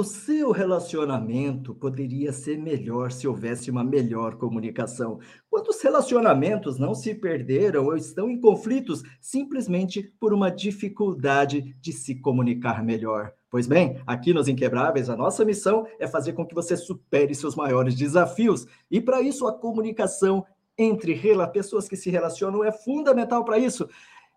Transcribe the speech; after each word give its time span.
o 0.00 0.04
seu 0.04 0.50
relacionamento 0.50 1.74
poderia 1.74 2.32
ser 2.32 2.58
melhor 2.58 3.12
se 3.12 3.28
houvesse 3.28 3.70
uma 3.70 3.84
melhor 3.84 4.36
comunicação. 4.36 5.20
Quantos 5.50 5.78
relacionamentos 5.82 6.78
não 6.78 6.94
se 6.94 7.14
perderam 7.14 7.84
ou 7.84 7.94
estão 7.94 8.30
em 8.30 8.40
conflitos 8.40 9.02
simplesmente 9.20 10.10
por 10.18 10.32
uma 10.32 10.50
dificuldade 10.50 11.76
de 11.82 11.92
se 11.92 12.14
comunicar 12.14 12.82
melhor? 12.82 13.34
Pois 13.50 13.66
bem, 13.66 14.00
aqui 14.06 14.32
nos 14.32 14.48
Inquebráveis, 14.48 15.10
a 15.10 15.16
nossa 15.16 15.44
missão 15.44 15.86
é 15.98 16.08
fazer 16.08 16.32
com 16.32 16.46
que 16.46 16.54
você 16.54 16.78
supere 16.78 17.34
seus 17.34 17.54
maiores 17.54 17.94
desafios. 17.94 18.66
E 18.90 19.02
para 19.02 19.20
isso, 19.20 19.46
a 19.46 19.52
comunicação 19.52 20.46
entre 20.78 21.20
pessoas 21.52 21.86
que 21.86 21.96
se 21.96 22.08
relacionam 22.08 22.64
é 22.64 22.72
fundamental 22.72 23.44
para 23.44 23.58
isso. 23.58 23.86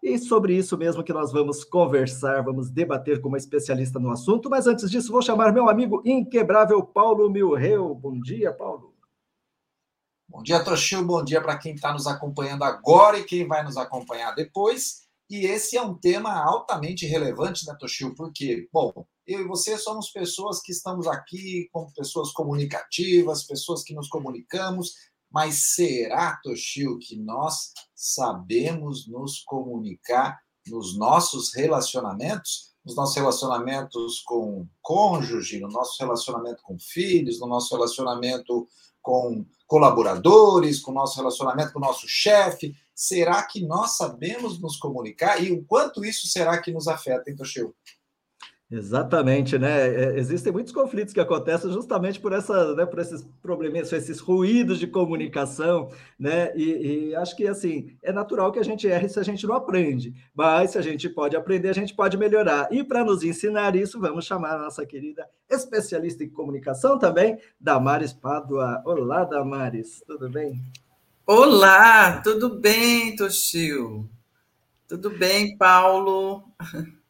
E 0.03 0.19
sobre 0.19 0.53
isso 0.53 0.77
mesmo 0.77 1.01
que 1.01 1.13
nós 1.13 1.31
vamos 1.31 1.63
conversar, 1.63 2.43
vamos 2.43 2.69
debater 2.69 3.21
com 3.21 3.29
uma 3.29 3.37
especialista 3.37 3.97
no 3.97 4.11
assunto. 4.11 4.49
Mas 4.49 4.67
antes 4.67 4.91
disso, 4.91 5.13
vou 5.13 5.21
chamar 5.21 5.53
meu 5.53 5.69
amigo 5.69 6.01
inquebrável 6.03 6.83
Paulo 6.83 7.29
Milreu. 7.29 7.95
Bom 7.95 8.19
dia, 8.19 8.51
Paulo. 8.51 8.93
Bom 10.27 10.43
dia, 10.43 10.61
Toshio. 10.61 11.05
Bom 11.05 11.23
dia 11.23 11.39
para 11.41 11.57
quem 11.57 11.73
está 11.73 11.93
nos 11.93 12.05
acompanhando 12.05 12.65
agora 12.65 13.17
e 13.17 13.23
quem 13.23 13.47
vai 13.47 13.63
nos 13.63 13.77
acompanhar 13.77 14.35
depois. 14.35 15.03
E 15.29 15.45
esse 15.45 15.77
é 15.77 15.81
um 15.81 15.95
tema 15.95 16.33
altamente 16.33 17.05
relevante, 17.05 17.65
né, 17.65 17.73
Toshio? 17.79 18.13
Porque, 18.13 18.67
bom, 18.73 18.91
eu 19.25 19.39
e 19.39 19.47
você 19.47 19.77
somos 19.77 20.09
pessoas 20.09 20.61
que 20.61 20.73
estamos 20.73 21.07
aqui 21.07 21.69
como 21.71 21.93
pessoas 21.93 22.33
comunicativas, 22.33 23.45
pessoas 23.45 23.81
que 23.83 23.95
nos 23.95 24.09
comunicamos, 24.09 24.95
mas 25.33 25.73
será, 25.73 26.39
Toshio, 26.43 26.99
que 26.99 27.17
nós 27.17 27.71
sabemos 27.95 29.07
nos 29.07 29.39
comunicar 29.39 30.39
nos 30.67 30.95
nossos 30.95 31.53
relacionamentos? 31.55 32.71
Nos 32.85 32.95
nossos 32.95 33.15
relacionamentos 33.15 34.21
com 34.21 34.67
cônjuge, 34.81 35.59
no 35.59 35.69
nosso 35.69 35.97
relacionamento 35.99 36.61
com 36.61 36.77
filhos, 36.77 37.39
no 37.39 37.47
nosso 37.47 37.73
relacionamento 37.73 38.67
com 39.01 39.45
colaboradores, 39.65 40.79
com 40.79 40.91
o 40.91 40.95
nosso 40.95 41.17
relacionamento 41.17 41.73
com 41.73 41.79
o 41.79 41.81
nosso 41.81 42.07
chefe? 42.07 42.75
Será 42.93 43.41
que 43.43 43.65
nós 43.65 43.97
sabemos 43.97 44.61
nos 44.61 44.77
comunicar? 44.77 45.43
E 45.43 45.51
o 45.51 45.65
quanto 45.65 46.05
isso 46.05 46.27
será 46.27 46.61
que 46.61 46.71
nos 46.71 46.87
afeta, 46.87 47.29
hein, 47.29 47.35
Toshio? 47.35 47.73
Exatamente, 48.75 49.55
né? 49.59 49.87
É, 49.87 50.17
existem 50.17 50.51
muitos 50.51 50.73
conflitos 50.73 51.13
que 51.13 51.19
acontecem 51.19 51.71
justamente 51.71 52.19
por 52.19 52.33
essa, 52.33 52.73
né, 52.73 52.87
por 52.87 52.97
esses 52.97 53.23
problemas, 53.39 53.93
esses 53.93 54.19
ruídos 54.19 54.79
de 54.79 54.87
comunicação, 54.87 55.91
né? 56.17 56.51
E, 56.55 57.09
e, 57.09 57.15
acho 57.15 57.35
que 57.35 57.47
assim 57.47 57.95
é 58.01 58.11
natural 58.11 58.51
que 58.51 58.57
a 58.57 58.63
gente 58.63 58.87
erre 58.87 59.07
se 59.07 59.19
a 59.19 59.23
gente 59.23 59.45
não 59.45 59.53
aprende, 59.53 60.15
mas 60.33 60.71
se 60.71 60.79
a 60.79 60.81
gente 60.81 61.07
pode 61.07 61.35
aprender, 61.35 61.69
a 61.69 61.73
gente 61.73 61.93
pode 61.93 62.17
melhorar. 62.17 62.67
E 62.71 62.83
para 62.83 63.03
nos 63.05 63.23
ensinar 63.23 63.75
isso, 63.75 63.99
vamos 63.99 64.25
chamar 64.25 64.55
a 64.55 64.63
nossa 64.63 64.83
querida 64.87 65.29
especialista 65.47 66.23
em 66.23 66.29
comunicação 66.29 66.97
também, 66.97 67.37
Damares 67.59 68.11
Pádua. 68.11 68.81
Olá, 68.85 69.23
Damares, 69.23 70.01
tudo 70.07 70.27
bem? 70.31 70.59
Olá, 71.27 72.21
tudo 72.23 72.59
bem, 72.59 73.15
Toshio? 73.15 74.09
Tudo 74.87 75.11
bem, 75.11 75.55
Paulo? 75.57 76.43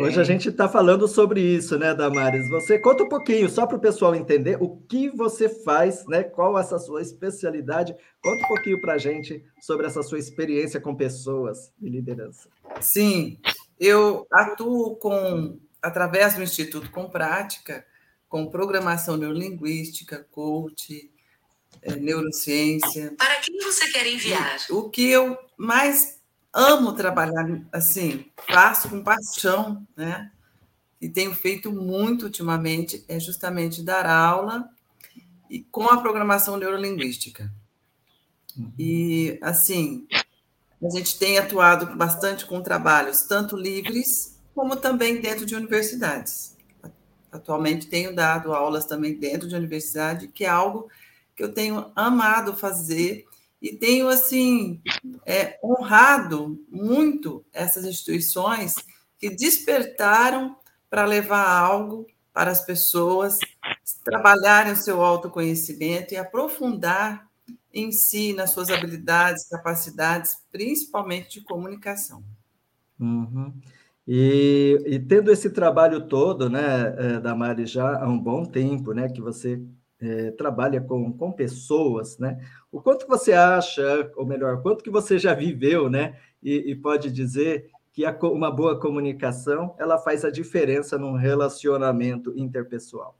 Hoje 0.00 0.20
a 0.20 0.24
gente 0.24 0.48
está 0.48 0.68
falando 0.68 1.08
sobre 1.08 1.40
isso, 1.40 1.78
né, 1.78 1.94
Damares? 1.94 2.48
Você 2.48 2.78
conta 2.78 3.04
um 3.04 3.08
pouquinho, 3.08 3.48
só 3.48 3.66
para 3.66 3.76
o 3.76 3.80
pessoal 3.80 4.14
entender 4.14 4.56
o 4.60 4.76
que 4.88 5.08
você 5.10 5.48
faz, 5.48 6.06
né? 6.06 6.22
Qual 6.22 6.58
essa 6.58 6.78
sua 6.78 7.02
especialidade? 7.02 7.94
Conta 8.22 8.44
um 8.44 8.48
pouquinho 8.48 8.80
para 8.80 8.94
a 8.94 8.98
gente 8.98 9.44
sobre 9.60 9.86
essa 9.86 10.02
sua 10.02 10.18
experiência 10.18 10.80
com 10.80 10.94
pessoas 10.94 11.72
e 11.80 11.88
liderança. 11.88 12.48
Sim, 12.80 13.38
eu 13.78 14.26
atuo 14.30 14.96
com 14.96 15.58
através 15.82 16.34
do 16.34 16.42
Instituto 16.42 16.90
Com 16.90 17.08
Prática, 17.08 17.84
com 18.28 18.50
programação 18.50 19.16
neurolinguística, 19.16 20.26
coach, 20.30 21.10
é, 21.82 21.94
neurociência. 21.96 23.14
Para 23.18 23.36
quem 23.40 23.58
você 23.60 23.90
quer 23.92 24.06
enviar? 24.06 24.56
E 24.68 24.72
o 24.72 24.88
que 24.88 25.08
eu 25.10 25.38
mais 25.56 26.20
amo 26.54 26.92
trabalhar 26.92 27.60
assim, 27.72 28.26
faço 28.48 28.88
com 28.88 29.02
paixão, 29.02 29.84
né? 29.96 30.30
E 31.00 31.08
tenho 31.08 31.34
feito 31.34 31.72
muito 31.72 32.26
ultimamente 32.26 33.04
é 33.08 33.18
justamente 33.18 33.82
dar 33.82 34.06
aula 34.06 34.70
e 35.50 35.60
com 35.60 35.84
a 35.84 36.00
programação 36.00 36.56
neurolinguística. 36.56 37.52
E 38.78 39.36
assim, 39.42 40.06
a 40.80 40.88
gente 40.90 41.18
tem 41.18 41.38
atuado 41.38 41.96
bastante 41.96 42.46
com 42.46 42.62
trabalhos 42.62 43.22
tanto 43.22 43.56
livres 43.56 44.38
como 44.54 44.76
também 44.76 45.20
dentro 45.20 45.44
de 45.44 45.56
universidades. 45.56 46.56
Atualmente 47.32 47.88
tenho 47.88 48.14
dado 48.14 48.54
aulas 48.54 48.84
também 48.84 49.18
dentro 49.18 49.48
de 49.48 49.56
universidade, 49.56 50.28
que 50.28 50.44
é 50.44 50.48
algo 50.48 50.88
que 51.34 51.42
eu 51.42 51.52
tenho 51.52 51.90
amado 51.96 52.54
fazer 52.54 53.26
e 53.64 53.74
tenho 53.74 54.10
assim 54.10 54.82
é, 55.24 55.58
honrado 55.64 56.62
muito 56.70 57.42
essas 57.50 57.86
instituições 57.86 58.74
que 59.18 59.30
despertaram 59.30 60.54
para 60.90 61.06
levar 61.06 61.48
algo 61.48 62.06
para 62.30 62.50
as 62.50 62.62
pessoas 62.62 63.38
trabalharem 64.04 64.74
o 64.74 64.76
seu 64.76 65.00
autoconhecimento 65.00 66.12
e 66.12 66.18
aprofundar 66.18 67.26
em 67.72 67.90
si, 67.90 68.34
nas 68.34 68.50
suas 68.50 68.68
habilidades, 68.68 69.48
capacidades, 69.48 70.36
principalmente 70.52 71.40
de 71.40 71.46
comunicação. 71.46 72.22
Uhum. 73.00 73.50
E, 74.06 74.78
e, 74.84 74.98
tendo 74.98 75.32
esse 75.32 75.48
trabalho 75.48 76.06
todo, 76.06 76.50
né, 76.50 76.94
eh, 76.98 77.20
da 77.20 77.34
Mari, 77.34 77.64
já 77.64 77.98
há 77.98 78.06
um 78.06 78.18
bom 78.18 78.44
tempo, 78.44 78.92
né, 78.92 79.08
que 79.08 79.22
você 79.22 79.58
é, 80.04 80.30
trabalha 80.32 80.80
com, 80.80 81.12
com 81.12 81.32
pessoas, 81.32 82.18
né? 82.18 82.38
O 82.70 82.80
quanto 82.80 83.06
você 83.06 83.32
acha, 83.32 84.10
ou 84.16 84.26
melhor, 84.26 84.62
quanto 84.62 84.84
que 84.84 84.90
você 84.90 85.18
já 85.18 85.34
viveu, 85.34 85.88
né? 85.88 86.18
E, 86.42 86.72
e 86.72 86.76
pode 86.76 87.10
dizer 87.10 87.70
que 87.92 88.04
a, 88.04 88.16
uma 88.22 88.50
boa 88.50 88.78
comunicação 88.78 89.74
ela 89.78 89.98
faz 89.98 90.24
a 90.24 90.30
diferença 90.30 90.98
num 90.98 91.14
relacionamento 91.14 92.36
interpessoal. 92.36 93.16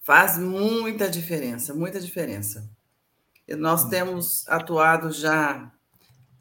Faz 0.00 0.38
muita 0.38 1.08
diferença, 1.08 1.74
muita 1.74 2.00
diferença. 2.00 2.68
E 3.48 3.54
nós 3.56 3.84
hum. 3.84 3.88
temos 3.88 4.46
atuado 4.48 5.10
já 5.10 5.72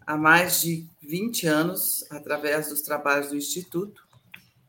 há 0.05 0.17
mais 0.17 0.61
de 0.61 0.87
20 1.01 1.47
anos 1.47 2.05
através 2.11 2.69
dos 2.69 2.81
trabalhos 2.81 3.29
do 3.29 3.37
Instituto 3.37 4.10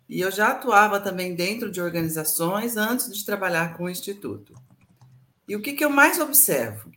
e 0.09 0.21
eu 0.21 0.31
já 0.31 0.49
atuava 0.49 1.01
também 1.01 1.35
dentro 1.35 1.71
de 1.71 1.81
organizações 1.81 2.77
antes 2.77 3.13
de 3.13 3.25
trabalhar 3.25 3.77
com 3.77 3.85
o 3.85 3.91
Instituto. 3.91 4.55
E 5.49 5.57
o 5.57 5.63
que, 5.63 5.73
que 5.73 5.85
eu 5.85 5.91
mais 5.91 6.19
observo? 6.21 6.91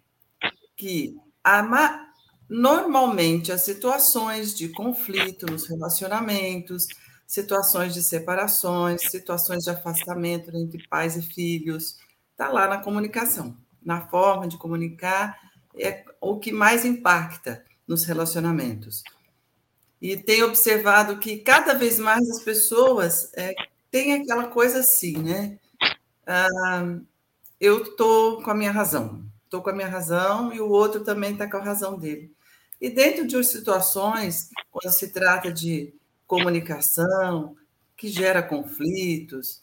Que 0.75 1.16
a, 1.43 2.07
normalmente 2.49 3.51
as 3.51 3.61
situações 3.61 4.53
de 4.53 4.69
conflito 4.69 5.45
nos 5.45 5.67
relacionamentos, 5.67 6.88
situações 7.25 7.93
de 7.93 8.03
separações, 8.03 9.09
situações 9.09 9.63
de 9.63 9.69
afastamento 9.69 10.55
entre 10.55 10.87
pais 10.87 11.16
e 11.16 11.22
filhos, 11.22 11.97
está 12.31 12.49
lá 12.49 12.67
na 12.67 12.77
comunicação, 12.77 13.57
na 13.83 14.07
forma 14.07 14.47
de 14.47 14.57
comunicar, 14.57 15.39
é 15.77 16.03
o 16.22 16.39
que 16.39 16.51
mais 16.51 16.85
impacta 16.85 17.63
nos 17.87 18.03
relacionamentos. 18.05 19.03
E 20.05 20.16
tenho 20.16 20.45
observado 20.45 21.17
que 21.17 21.40
cada 21.40 21.73
vez 21.73 21.97
mais 21.97 22.29
as 22.29 22.43
pessoas 22.43 23.31
é, 23.34 23.55
têm 23.90 24.13
aquela 24.13 24.49
coisa 24.49 24.81
assim, 24.81 25.17
né? 25.17 25.57
Ah, 26.28 26.99
eu 27.59 27.81
estou 27.81 28.43
com 28.43 28.52
a 28.52 28.53
minha 28.53 28.69
razão, 28.69 29.25
estou 29.46 29.63
com 29.63 29.72
a 29.72 29.73
minha 29.73 29.87
razão 29.87 30.53
e 30.53 30.61
o 30.61 30.69
outro 30.69 31.03
também 31.03 31.31
está 31.31 31.49
com 31.49 31.57
a 31.57 31.63
razão 31.63 31.97
dele. 31.97 32.31
E 32.79 32.87
dentro 32.87 33.25
de 33.25 33.43
situações, 33.43 34.52
quando 34.69 34.93
se 34.93 35.07
trata 35.07 35.52
de 35.52 35.91
comunicação, 36.28 37.58
que 37.97 38.08
gera 38.08 38.43
conflitos, 38.43 39.59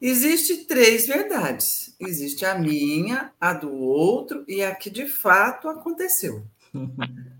existe 0.00 0.64
três 0.64 1.06
verdades. 1.06 1.94
Existe 2.00 2.46
a 2.46 2.58
minha, 2.58 3.34
a 3.38 3.52
do 3.52 3.70
outro 3.70 4.46
e 4.48 4.62
a 4.62 4.74
que 4.74 4.88
de 4.88 5.06
fato 5.06 5.68
aconteceu. 5.68 6.42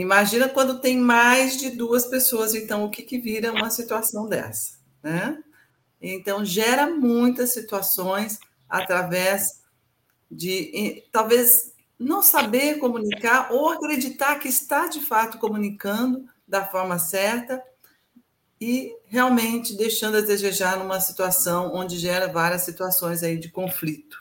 Imagina 0.00 0.48
quando 0.48 0.80
tem 0.80 0.96
mais 0.96 1.56
de 1.56 1.70
duas 1.70 2.06
pessoas, 2.06 2.54
então 2.54 2.84
o 2.84 2.90
que, 2.90 3.02
que 3.02 3.18
vira 3.18 3.52
uma 3.52 3.68
situação 3.68 4.28
dessa, 4.28 4.78
né? 5.02 5.42
Então 6.00 6.44
gera 6.44 6.88
muitas 6.88 7.52
situações 7.52 8.38
através 8.68 9.60
de 10.30 11.02
talvez 11.10 11.72
não 11.98 12.22
saber 12.22 12.78
comunicar 12.78 13.50
ou 13.50 13.70
acreditar 13.70 14.38
que 14.38 14.46
está 14.46 14.86
de 14.86 15.00
fato 15.00 15.36
comunicando 15.38 16.24
da 16.46 16.64
forma 16.64 16.96
certa 17.00 17.60
e 18.60 18.94
realmente 19.06 19.76
deixando 19.76 20.18
a 20.18 20.20
desejar 20.20 20.78
numa 20.78 21.00
situação 21.00 21.74
onde 21.74 21.98
gera 21.98 22.28
várias 22.28 22.62
situações 22.62 23.24
aí 23.24 23.36
de 23.36 23.50
conflito, 23.50 24.16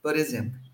por 0.00 0.14
exemplo. 0.14 0.65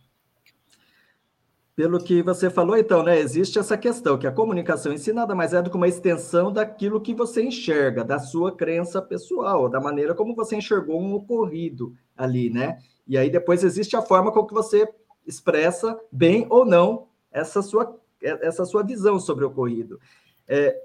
Pelo 1.74 1.98
que 1.98 2.22
você 2.22 2.50
falou, 2.50 2.76
então, 2.76 3.02
né? 3.02 3.18
Existe 3.18 3.58
essa 3.58 3.78
questão 3.78 4.18
que 4.18 4.26
a 4.26 4.32
comunicação 4.32 4.92
em 4.92 4.98
si 4.98 5.12
nada 5.12 5.34
mais 5.34 5.54
é 5.54 5.62
do 5.62 5.70
que 5.70 5.76
uma 5.76 5.88
extensão 5.88 6.52
daquilo 6.52 7.00
que 7.00 7.14
você 7.14 7.42
enxerga, 7.42 8.04
da 8.04 8.18
sua 8.18 8.54
crença 8.54 9.00
pessoal, 9.00 9.68
da 9.68 9.80
maneira 9.80 10.14
como 10.14 10.34
você 10.34 10.56
enxergou 10.56 11.00
um 11.00 11.14
ocorrido 11.14 11.94
ali, 12.16 12.50
né? 12.50 12.78
E 13.06 13.16
aí 13.16 13.30
depois 13.30 13.64
existe 13.64 13.96
a 13.96 14.02
forma 14.02 14.30
com 14.30 14.44
que 14.44 14.52
você 14.52 14.86
expressa 15.26 15.98
bem 16.10 16.46
ou 16.50 16.64
não 16.64 17.08
essa 17.30 17.62
sua, 17.62 17.98
essa 18.20 18.66
sua 18.66 18.82
visão 18.82 19.18
sobre 19.18 19.44
o 19.44 19.48
ocorrido. 19.48 19.98
É, 20.46 20.76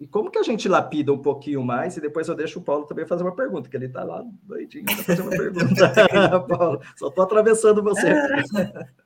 e 0.00 0.06
como 0.06 0.30
que 0.30 0.38
a 0.38 0.42
gente 0.42 0.68
lapida 0.68 1.12
um 1.12 1.22
pouquinho 1.22 1.62
mais? 1.62 1.96
E 1.96 2.00
depois 2.00 2.28
eu 2.28 2.34
deixo 2.34 2.58
o 2.58 2.62
Paulo 2.62 2.84
também 2.84 3.06
fazer 3.06 3.22
uma 3.22 3.34
pergunta, 3.34 3.70
que 3.70 3.76
ele 3.76 3.86
está 3.86 4.04
lá 4.04 4.22
doidinho 4.42 4.84
para 4.84 4.96
fazer 4.96 5.22
uma 5.22 5.30
pergunta. 5.30 5.92
Paulo, 6.48 6.80
só 6.96 7.08
estou 7.08 7.24
atravessando 7.24 7.82
você. 7.82 8.06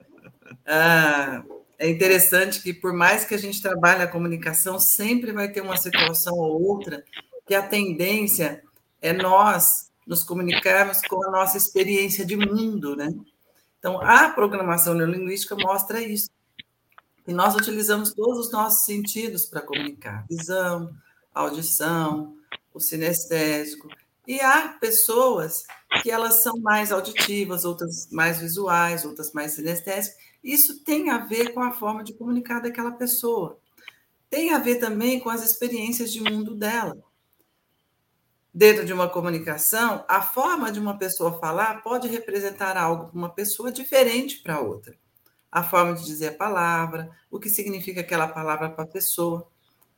Ah, 0.73 1.43
é 1.77 1.89
interessante 1.89 2.63
que, 2.63 2.73
por 2.73 2.93
mais 2.93 3.25
que 3.25 3.35
a 3.35 3.39
gente 3.39 3.61
trabalhe 3.61 4.03
a 4.03 4.07
comunicação, 4.07 4.79
sempre 4.79 5.33
vai 5.33 5.51
ter 5.51 5.63
uma 5.63 5.77
situação 5.77 6.37
ou 6.37 6.63
outra 6.63 7.05
que 7.45 7.55
a 7.57 7.67
tendência 7.67 8.63
é 9.03 9.13
nós 9.13 9.91
nos 10.07 10.23
comunicarmos 10.23 11.01
com 11.09 11.27
a 11.27 11.31
nossa 11.31 11.57
experiência 11.57 12.25
de 12.25 12.37
mundo, 12.37 12.95
né? 12.95 13.13
Então, 13.81 14.01
a 14.01 14.29
programação 14.29 14.95
neurolinguística 14.95 15.57
mostra 15.57 16.01
isso. 16.01 16.31
E 17.27 17.33
nós 17.33 17.57
utilizamos 17.57 18.13
todos 18.13 18.47
os 18.47 18.53
nossos 18.53 18.85
sentidos 18.85 19.47
para 19.47 19.63
comunicar: 19.63 20.25
visão, 20.29 20.95
audição, 21.35 22.37
o 22.73 22.79
sinestésico. 22.79 23.89
E 24.25 24.41
há 24.41 24.77
pessoas 24.81 25.65
que 26.03 26.11
elas 26.11 26.43
são 26.43 26.57
mais 26.59 26.93
auditivas, 26.93 27.65
outras 27.65 28.09
mais 28.13 28.39
visuais, 28.39 29.05
outras 29.05 29.33
mais 29.33 29.53
sinestésicas, 29.53 30.30
isso 30.43 30.83
tem 30.85 31.11
a 31.11 31.19
ver 31.19 31.53
com 31.53 31.61
a 31.61 31.73
forma 31.73 32.03
de 32.03 32.15
comunicar 32.15 32.61
daquela 32.61 32.93
pessoa. 32.93 33.59
Tem 34.29 34.53
a 34.53 34.59
ver 34.59 34.77
também 34.77 35.21
com 35.21 35.29
as 35.29 35.45
experiências 35.45 36.13
de 36.13 36.21
mundo 36.21 36.55
dela. 36.55 36.97
Dentro 38.53 38.85
de 38.85 38.93
uma 38.93 39.09
comunicação, 39.09 40.05
a 40.09 40.23
forma 40.23 40.73
de 40.73 40.81
uma 40.81 40.99
pessoa 40.99 41.39
falar 41.39 41.83
pode 41.83 42.09
representar 42.09 42.77
algo 42.77 43.09
para 43.09 43.19
uma 43.19 43.31
pessoa 43.31 43.71
diferente 43.71 44.43
para 44.43 44.61
outra. 44.61 44.97
A 45.53 45.63
forma 45.63 45.95
de 45.95 46.05
dizer 46.05 46.29
a 46.29 46.37
palavra, 46.37 47.11
o 47.31 47.39
que 47.39 47.49
significa 47.49 48.01
aquela 48.01 48.29
palavra 48.29 48.71
para 48.71 48.85
a 48.85 48.89
pessoa. 48.89 49.49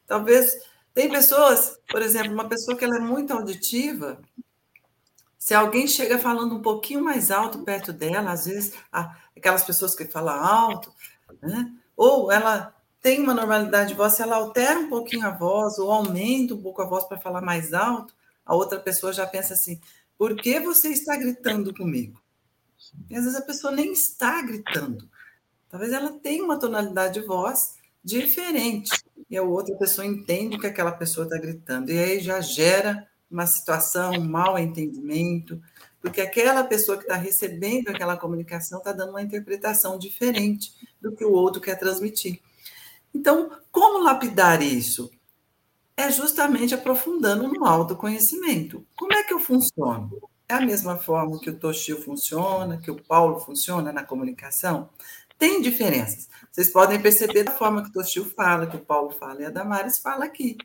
Talvez 0.06 0.54
tem 0.94 1.08
pessoas, 1.08 1.78
por 1.88 2.02
exemplo, 2.02 2.32
uma 2.32 2.48
pessoa 2.48 2.76
que 2.76 2.84
ela 2.84 2.96
é 2.96 3.00
muito 3.00 3.32
auditiva, 3.32 4.20
se 5.42 5.54
alguém 5.54 5.88
chega 5.88 6.20
falando 6.20 6.54
um 6.54 6.62
pouquinho 6.62 7.02
mais 7.02 7.32
alto 7.32 7.64
perto 7.64 7.92
dela, 7.92 8.30
às 8.30 8.44
vezes 8.44 8.74
aquelas 9.34 9.64
pessoas 9.64 9.92
que 9.92 10.04
falam 10.04 10.36
alto, 10.36 10.94
né? 11.42 11.68
ou 11.96 12.30
ela 12.30 12.72
tem 13.00 13.20
uma 13.20 13.34
normalidade 13.34 13.88
de 13.88 13.96
voz, 13.96 14.12
se 14.12 14.22
ela 14.22 14.36
altera 14.36 14.78
um 14.78 14.88
pouquinho 14.88 15.26
a 15.26 15.32
voz 15.32 15.80
ou 15.80 15.90
aumenta 15.90 16.54
um 16.54 16.62
pouco 16.62 16.80
a 16.80 16.86
voz 16.86 17.02
para 17.06 17.18
falar 17.18 17.40
mais 17.40 17.74
alto, 17.74 18.14
a 18.46 18.54
outra 18.54 18.78
pessoa 18.78 19.12
já 19.12 19.26
pensa 19.26 19.54
assim: 19.54 19.80
por 20.16 20.36
que 20.36 20.60
você 20.60 20.90
está 20.90 21.16
gritando 21.16 21.74
comigo? 21.74 22.22
E 23.10 23.16
às 23.16 23.24
vezes 23.24 23.36
a 23.36 23.42
pessoa 23.42 23.72
nem 23.72 23.90
está 23.90 24.40
gritando. 24.42 25.10
Talvez 25.68 25.92
ela 25.92 26.20
tenha 26.20 26.44
uma 26.44 26.56
tonalidade 26.56 27.14
de 27.18 27.26
voz 27.26 27.74
diferente 28.04 28.92
e 29.28 29.36
a 29.36 29.42
outra 29.42 29.74
pessoa 29.74 30.06
entende 30.06 30.56
que 30.56 30.68
aquela 30.68 30.92
pessoa 30.92 31.24
está 31.24 31.36
gritando. 31.36 31.90
E 31.90 31.98
aí 31.98 32.20
já 32.20 32.40
gera 32.40 33.08
uma 33.32 33.46
situação, 33.46 34.12
um 34.12 34.28
mal 34.28 34.58
entendimento, 34.58 35.60
porque 36.00 36.20
aquela 36.20 36.64
pessoa 36.64 36.96
que 36.96 37.04
está 37.04 37.16
recebendo 37.16 37.88
aquela 37.88 38.16
comunicação 38.16 38.78
está 38.78 38.92
dando 38.92 39.10
uma 39.10 39.22
interpretação 39.22 39.98
diferente 39.98 40.72
do 41.00 41.12
que 41.12 41.24
o 41.24 41.32
outro 41.32 41.60
quer 41.60 41.78
transmitir. 41.78 42.40
Então, 43.14 43.50
como 43.70 44.02
lapidar 44.02 44.62
isso? 44.62 45.10
É 45.96 46.10
justamente 46.10 46.74
aprofundando 46.74 47.46
no 47.46 47.64
autoconhecimento. 47.64 48.84
Como 48.96 49.12
é 49.12 49.22
que 49.22 49.32
eu 49.32 49.38
funciono? 49.38 50.10
É 50.48 50.54
a 50.54 50.60
mesma 50.60 50.96
forma 50.96 51.38
que 51.38 51.50
o 51.50 51.58
Toshio 51.58 52.02
funciona, 52.02 52.78
que 52.78 52.90
o 52.90 53.00
Paulo 53.00 53.38
funciona 53.38 53.92
na 53.92 54.04
comunicação? 54.04 54.90
Tem 55.38 55.60
diferenças. 55.60 56.28
Vocês 56.50 56.70
podem 56.70 57.00
perceber 57.00 57.44
da 57.44 57.52
forma 57.52 57.82
que 57.82 57.90
o 57.90 57.92
Toshio 57.92 58.24
fala, 58.24 58.66
que 58.66 58.76
o 58.76 58.84
Paulo 58.84 59.10
fala 59.10 59.42
e 59.42 59.44
a 59.44 59.50
Damares 59.50 59.98
fala 59.98 60.24
aqui. 60.24 60.56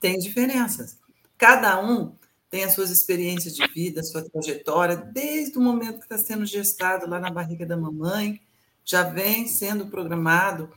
Tem 0.00 0.18
diferenças. 0.18 0.98
Cada 1.42 1.80
um 1.80 2.14
tem 2.48 2.62
as 2.62 2.72
suas 2.72 2.88
experiências 2.88 3.56
de 3.56 3.66
vida, 3.66 4.04
sua 4.04 4.22
trajetória, 4.22 4.94
desde 4.94 5.58
o 5.58 5.60
momento 5.60 5.98
que 5.98 6.04
está 6.04 6.16
sendo 6.16 6.46
gestado 6.46 7.10
lá 7.10 7.18
na 7.18 7.30
barriga 7.30 7.66
da 7.66 7.76
mamãe, 7.76 8.40
já 8.84 9.02
vem 9.02 9.48
sendo 9.48 9.88
programado. 9.88 10.72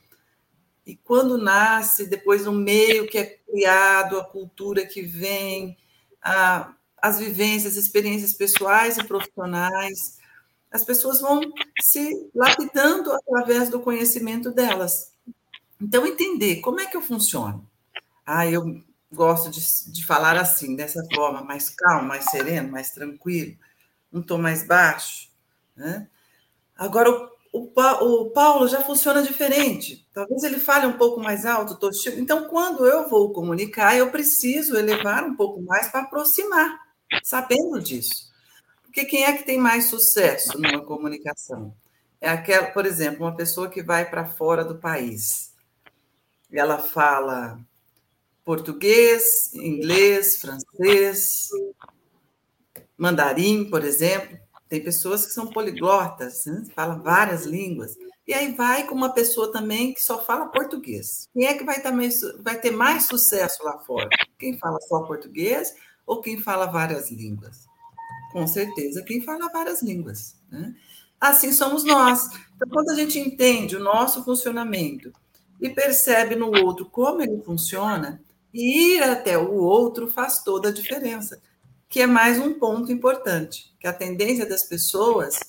E 0.84 0.96
quando 0.96 1.38
nasce, 1.38 2.08
depois 2.08 2.46
no 2.46 2.52
meio 2.52 3.06
que 3.06 3.20
é 3.20 3.26
criado, 3.26 4.18
a 4.18 4.26
cultura 4.26 4.88
que 4.88 5.04
vem, 5.04 5.78
a, 6.20 6.74
as 7.00 7.20
vivências, 7.20 7.78
experiências 7.78 8.34
pessoais 8.34 8.98
e 8.98 9.04
profissionais, 9.04 10.18
as 10.72 10.84
pessoas 10.84 11.22
vão 11.22 11.42
se 11.80 12.28
lapidando 12.34 13.12
através 13.12 13.70
do 13.70 13.82
conhecimento 13.82 14.50
delas. 14.50 15.14
Então, 15.80 16.08
entender 16.08 16.56
como 16.62 16.80
é 16.80 16.88
que 16.88 16.98
eu 16.98 17.04
funciono. 17.04 17.70
Ah, 18.26 18.48
eu 18.48 18.84
gosto 19.16 19.50
de, 19.50 19.60
de 19.92 20.06
falar 20.06 20.38
assim, 20.38 20.76
dessa 20.76 21.04
forma, 21.16 21.42
mais 21.42 21.70
calmo, 21.70 22.08
mais 22.08 22.26
sereno, 22.26 22.72
mais 22.72 22.92
tranquilo, 22.92 23.58
um 24.14 24.22
tom 24.22 24.38
mais 24.38 24.68
baixo. 24.68 25.30
Né? 25.76 26.08
Agora, 26.78 27.10
o, 27.10 27.32
o, 27.52 28.22
o, 28.24 28.30
Paulo 28.32 28.68
já 28.68 28.82
funciona 28.82 29.24
diferente. 29.24 30.08
Talvez 30.14 30.44
ele 30.44 30.60
fale 30.60 30.86
um 30.86 30.98
pouco 30.98 31.20
mais 31.20 31.46
alto, 31.46 31.76
tô, 31.76 31.90
então, 32.18 32.48
quando 32.50 32.86
eu 32.86 33.10
vou 33.10 33.32
comunicar, 33.32 33.96
eu 33.96 34.12
preciso 34.12 34.78
elevar 34.78 35.24
um 35.24 35.36
pouco 35.36 35.62
mais 35.62 35.88
para 35.88 36.02
aproximar, 36.02 36.78
sabendo 37.24 37.82
disso. 37.82 38.32
Porque 38.84 39.06
quem 39.06 39.24
é 39.24 39.34
que 39.34 39.44
tem 39.44 39.58
mais 39.58 39.86
sucesso 39.86 40.58
numa 40.60 40.84
comunicação? 40.84 41.76
É 42.22 42.30
aquela, 42.30 42.68
por 42.68 42.86
exemplo, 42.86 43.26
uma 43.26 43.36
pessoa 43.36 43.70
que 43.70 43.84
vai 43.84 44.10
para 44.10 44.26
fora 44.26 44.64
do 44.64 44.76
país. 44.76 45.54
Ela 46.52 46.78
fala 46.78 47.60
português, 48.46 49.52
inglês, 49.56 50.38
francês, 50.38 51.50
mandarim, 52.96 53.70
por 53.70 53.84
exemplo. 53.84 54.38
Tem 54.70 54.84
pessoas 54.84 55.26
que 55.26 55.34
são 55.34 55.48
poliglotas, 55.48 56.46
né? 56.46 56.64
falam 56.76 57.02
várias 57.02 57.46
línguas. 57.46 57.96
E 58.28 58.34
aí 58.34 58.54
vai 58.54 58.88
com 58.88 58.96
uma 58.96 59.14
pessoa 59.14 59.52
também 59.52 59.94
que 59.94 60.02
só 60.02 60.24
fala 60.24 60.48
português. 60.48 61.28
Quem 61.34 61.46
é 61.46 61.54
que 61.54 61.64
vai, 61.64 61.82
também, 61.82 62.10
vai 62.40 62.60
ter 62.60 62.72
mais 62.72 63.06
sucesso 63.06 63.64
lá 63.64 63.78
fora? 63.80 64.10
Quem 64.40 64.58
fala 64.58 64.80
só 64.82 65.02
português 65.02 65.74
ou 66.06 66.22
quem 66.22 66.40
fala 66.40 66.66
várias 66.66 67.12
línguas? 67.12 67.66
Com 68.32 68.48
certeza, 68.48 69.04
quem 69.04 69.22
fala 69.22 69.50
várias 69.50 69.82
línguas. 69.84 70.36
Né? 70.50 70.74
Assim 71.22 71.52
somos 71.52 71.84
nós. 71.84 72.28
Então, 72.56 72.68
quando 72.70 72.90
a 72.90 72.96
gente 72.96 73.20
entende 73.20 73.76
o 73.76 73.84
nosso 73.84 74.24
funcionamento 74.24 75.12
e 75.62 75.70
percebe 75.70 76.36
no 76.36 76.52
outro 76.64 76.86
como 76.90 77.22
ele 77.22 77.42
funciona, 77.44 78.22
ir 78.56 79.04
até 79.04 79.38
o 79.38 79.54
outro 79.56 80.08
faz 80.08 80.42
toda 80.42 80.70
a 80.70 80.74
diferença, 80.74 81.42
que 81.90 82.02
é 82.02 82.08
mais 82.08 82.40
um 82.40 82.58
ponto 82.58 82.92
importante, 82.92 83.76
que 83.80 83.88
a 83.88 83.94
tendência 83.94 84.46
das 84.46 84.64
pessoas 84.64 85.40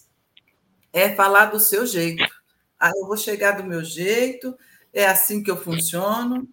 é 0.92 1.14
falar 1.14 1.46
do 1.46 1.60
seu 1.60 1.86
jeito. 1.86 2.24
Ah, 2.78 2.90
eu 2.94 3.06
vou 3.06 3.16
chegar 3.16 3.52
do 3.52 3.64
meu 3.64 3.84
jeito, 3.84 4.56
é 4.92 5.06
assim 5.06 5.42
que 5.42 5.50
eu 5.50 5.56
funciono, 5.56 6.48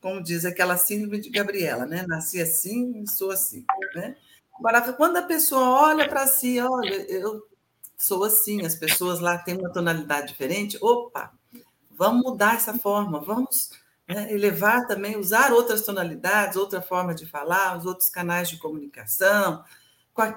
como 0.00 0.22
diz 0.22 0.44
aquela 0.44 0.76
síndrome 0.76 1.20
de 1.20 1.30
Gabriela, 1.30 1.86
né? 1.86 2.04
Nasci 2.06 2.40
assim, 2.40 3.06
sou 3.06 3.30
assim, 3.30 3.64
né? 3.94 4.16
Agora, 4.58 4.80
quando 4.92 5.18
a 5.18 5.22
pessoa 5.22 5.88
olha 5.88 6.08
para 6.08 6.26
si, 6.26 6.58
olha, 6.60 6.94
eu 7.10 7.46
sou 7.96 8.24
assim, 8.24 8.64
as 8.64 8.74
pessoas 8.74 9.20
lá 9.20 9.38
têm 9.38 9.56
uma 9.56 9.72
tonalidade 9.72 10.28
diferente, 10.28 10.78
opa, 10.80 11.32
vamos 11.90 12.22
mudar 12.22 12.56
essa 12.56 12.76
forma, 12.76 13.20
vamos 13.20 13.70
né? 14.08 14.32
elevar 14.32 14.86
também, 14.86 15.16
usar 15.16 15.52
outras 15.52 15.82
tonalidades, 15.82 16.56
outra 16.56 16.80
forma 16.80 17.14
de 17.14 17.26
falar, 17.26 17.76
os 17.76 17.86
outros 17.86 18.08
canais 18.08 18.48
de 18.48 18.58
comunicação, 18.58 19.64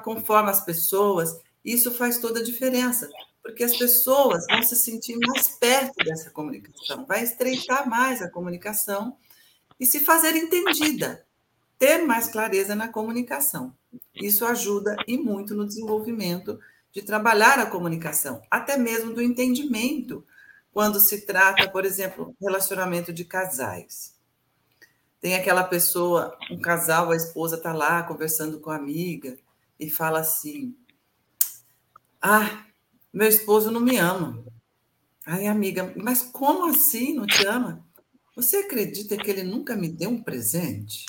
conforme 0.04 0.50
as 0.50 0.64
pessoas, 0.64 1.40
isso 1.64 1.92
faz 1.92 2.18
toda 2.18 2.40
a 2.40 2.44
diferença, 2.44 3.10
porque 3.42 3.64
as 3.64 3.78
pessoas 3.78 4.46
vão 4.48 4.64
se 4.64 4.76
sentir 4.76 5.18
mais 5.18 5.50
perto 5.50 6.04
dessa 6.04 6.30
comunicação, 6.30 7.06
vai 7.06 7.24
estreitar 7.24 7.88
mais 7.88 8.22
a 8.22 8.30
comunicação 8.30 9.16
e 9.80 9.86
se 9.86 10.00
fazer 10.00 10.36
entendida, 10.36 11.26
ter 11.78 12.00
mais 12.00 12.28
clareza 12.28 12.76
na 12.76 12.90
comunicação. 12.90 13.74
Isso 14.14 14.46
ajuda 14.46 14.96
e 15.08 15.18
muito 15.18 15.56
no 15.56 15.66
desenvolvimento 15.66 16.60
de 16.92 17.02
trabalhar 17.02 17.60
a 17.60 17.66
comunicação, 17.66 18.42
até 18.50 18.76
mesmo 18.78 19.14
do 19.14 19.22
entendimento 19.22 20.26
quando 20.72 21.00
se 21.00 21.26
trata, 21.26 21.70
por 21.70 21.86
exemplo, 21.86 22.36
relacionamento 22.42 23.12
de 23.12 23.26
casais. 23.26 24.18
Tem 25.20 25.36
aquela 25.36 25.64
pessoa, 25.64 26.38
um 26.50 26.60
casal, 26.60 27.12
a 27.12 27.16
esposa 27.16 27.58
está 27.58 27.74
lá 27.74 28.04
conversando 28.04 28.60
com 28.60 28.70
a 28.70 28.76
amiga 28.76 29.38
e 29.80 29.90
fala 29.90 30.20
assim: 30.20 30.76
Ah, 32.22 32.66
meu 33.12 33.28
esposo 33.28 33.70
não 33.72 33.82
me 33.82 33.98
ama. 33.98 34.44
Ai, 35.26 35.48
amiga, 35.48 35.94
mas 35.98 36.22
como 36.22 36.70
assim 36.70 37.14
não 37.14 37.28
te 37.28 37.46
ama? 37.46 37.86
Você 38.36 38.58
acredita 38.58 39.18
que 39.18 39.30
ele 39.30 39.44
nunca 39.44 39.76
me 39.76 39.90
deu 39.90 40.10
um 40.10 40.24
presente? 40.24 41.06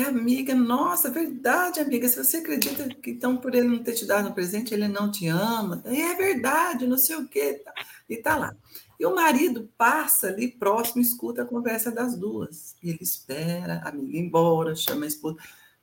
Que 0.00 0.06
amiga, 0.06 0.54
nossa, 0.54 1.08
é 1.08 1.10
verdade, 1.10 1.78
amiga. 1.78 2.08
Se 2.08 2.16
você 2.16 2.38
acredita 2.38 2.88
que 2.88 3.10
então 3.10 3.36
por 3.36 3.54
ele 3.54 3.68
não 3.68 3.82
ter 3.82 3.92
te 3.92 4.06
dado 4.06 4.30
um 4.30 4.32
presente, 4.32 4.72
ele 4.72 4.88
não 4.88 5.10
te 5.10 5.26
ama, 5.26 5.82
é 5.84 6.14
verdade, 6.14 6.86
não 6.86 6.96
sei 6.96 7.16
o 7.16 7.28
quê. 7.28 7.60
Tá. 7.62 7.74
E 8.08 8.16
tá 8.16 8.34
lá. 8.34 8.56
E 8.98 9.04
o 9.04 9.14
marido 9.14 9.70
passa 9.76 10.28
ali 10.28 10.48
próximo, 10.48 11.02
escuta 11.02 11.42
a 11.42 11.46
conversa 11.46 11.90
das 11.90 12.16
duas. 12.16 12.74
E 12.82 12.88
ele 12.88 13.02
espera 13.02 13.82
a 13.84 13.90
amiga 13.90 14.16
embora, 14.16 14.74
chama 14.74 15.04
a 15.04 15.08
esposa. 15.08 15.36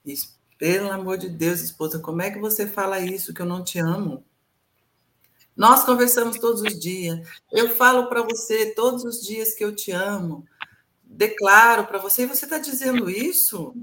Diz, 0.04 0.36
Pelo 0.58 0.92
amor 0.92 1.20
de 1.20 1.30
Deus, 1.30 1.62
esposa, 1.62 2.00
como 2.00 2.24
é 2.24 2.32
que 2.32 2.40
você 2.40 2.66
fala 2.66 3.00
isso 3.00 3.36
que 3.36 3.42
eu 3.44 3.46
não 3.46 3.64
te 3.64 3.78
amo? 3.78 4.26
Nós 5.56 5.84
conversamos 5.84 6.40
todos 6.40 6.64
os 6.64 6.80
dias. 6.80 7.20
Eu 7.52 7.70
falo 7.70 8.10
para 8.10 8.24
você 8.24 8.74
todos 8.74 9.04
os 9.04 9.22
dias 9.22 9.54
que 9.54 9.64
eu 9.64 9.76
te 9.76 9.92
amo. 9.92 10.44
Declaro 11.04 11.86
para 11.86 12.00
você, 12.00 12.24
e 12.24 12.26
você 12.26 12.46
está 12.46 12.58
dizendo 12.58 13.08
isso? 13.08 13.76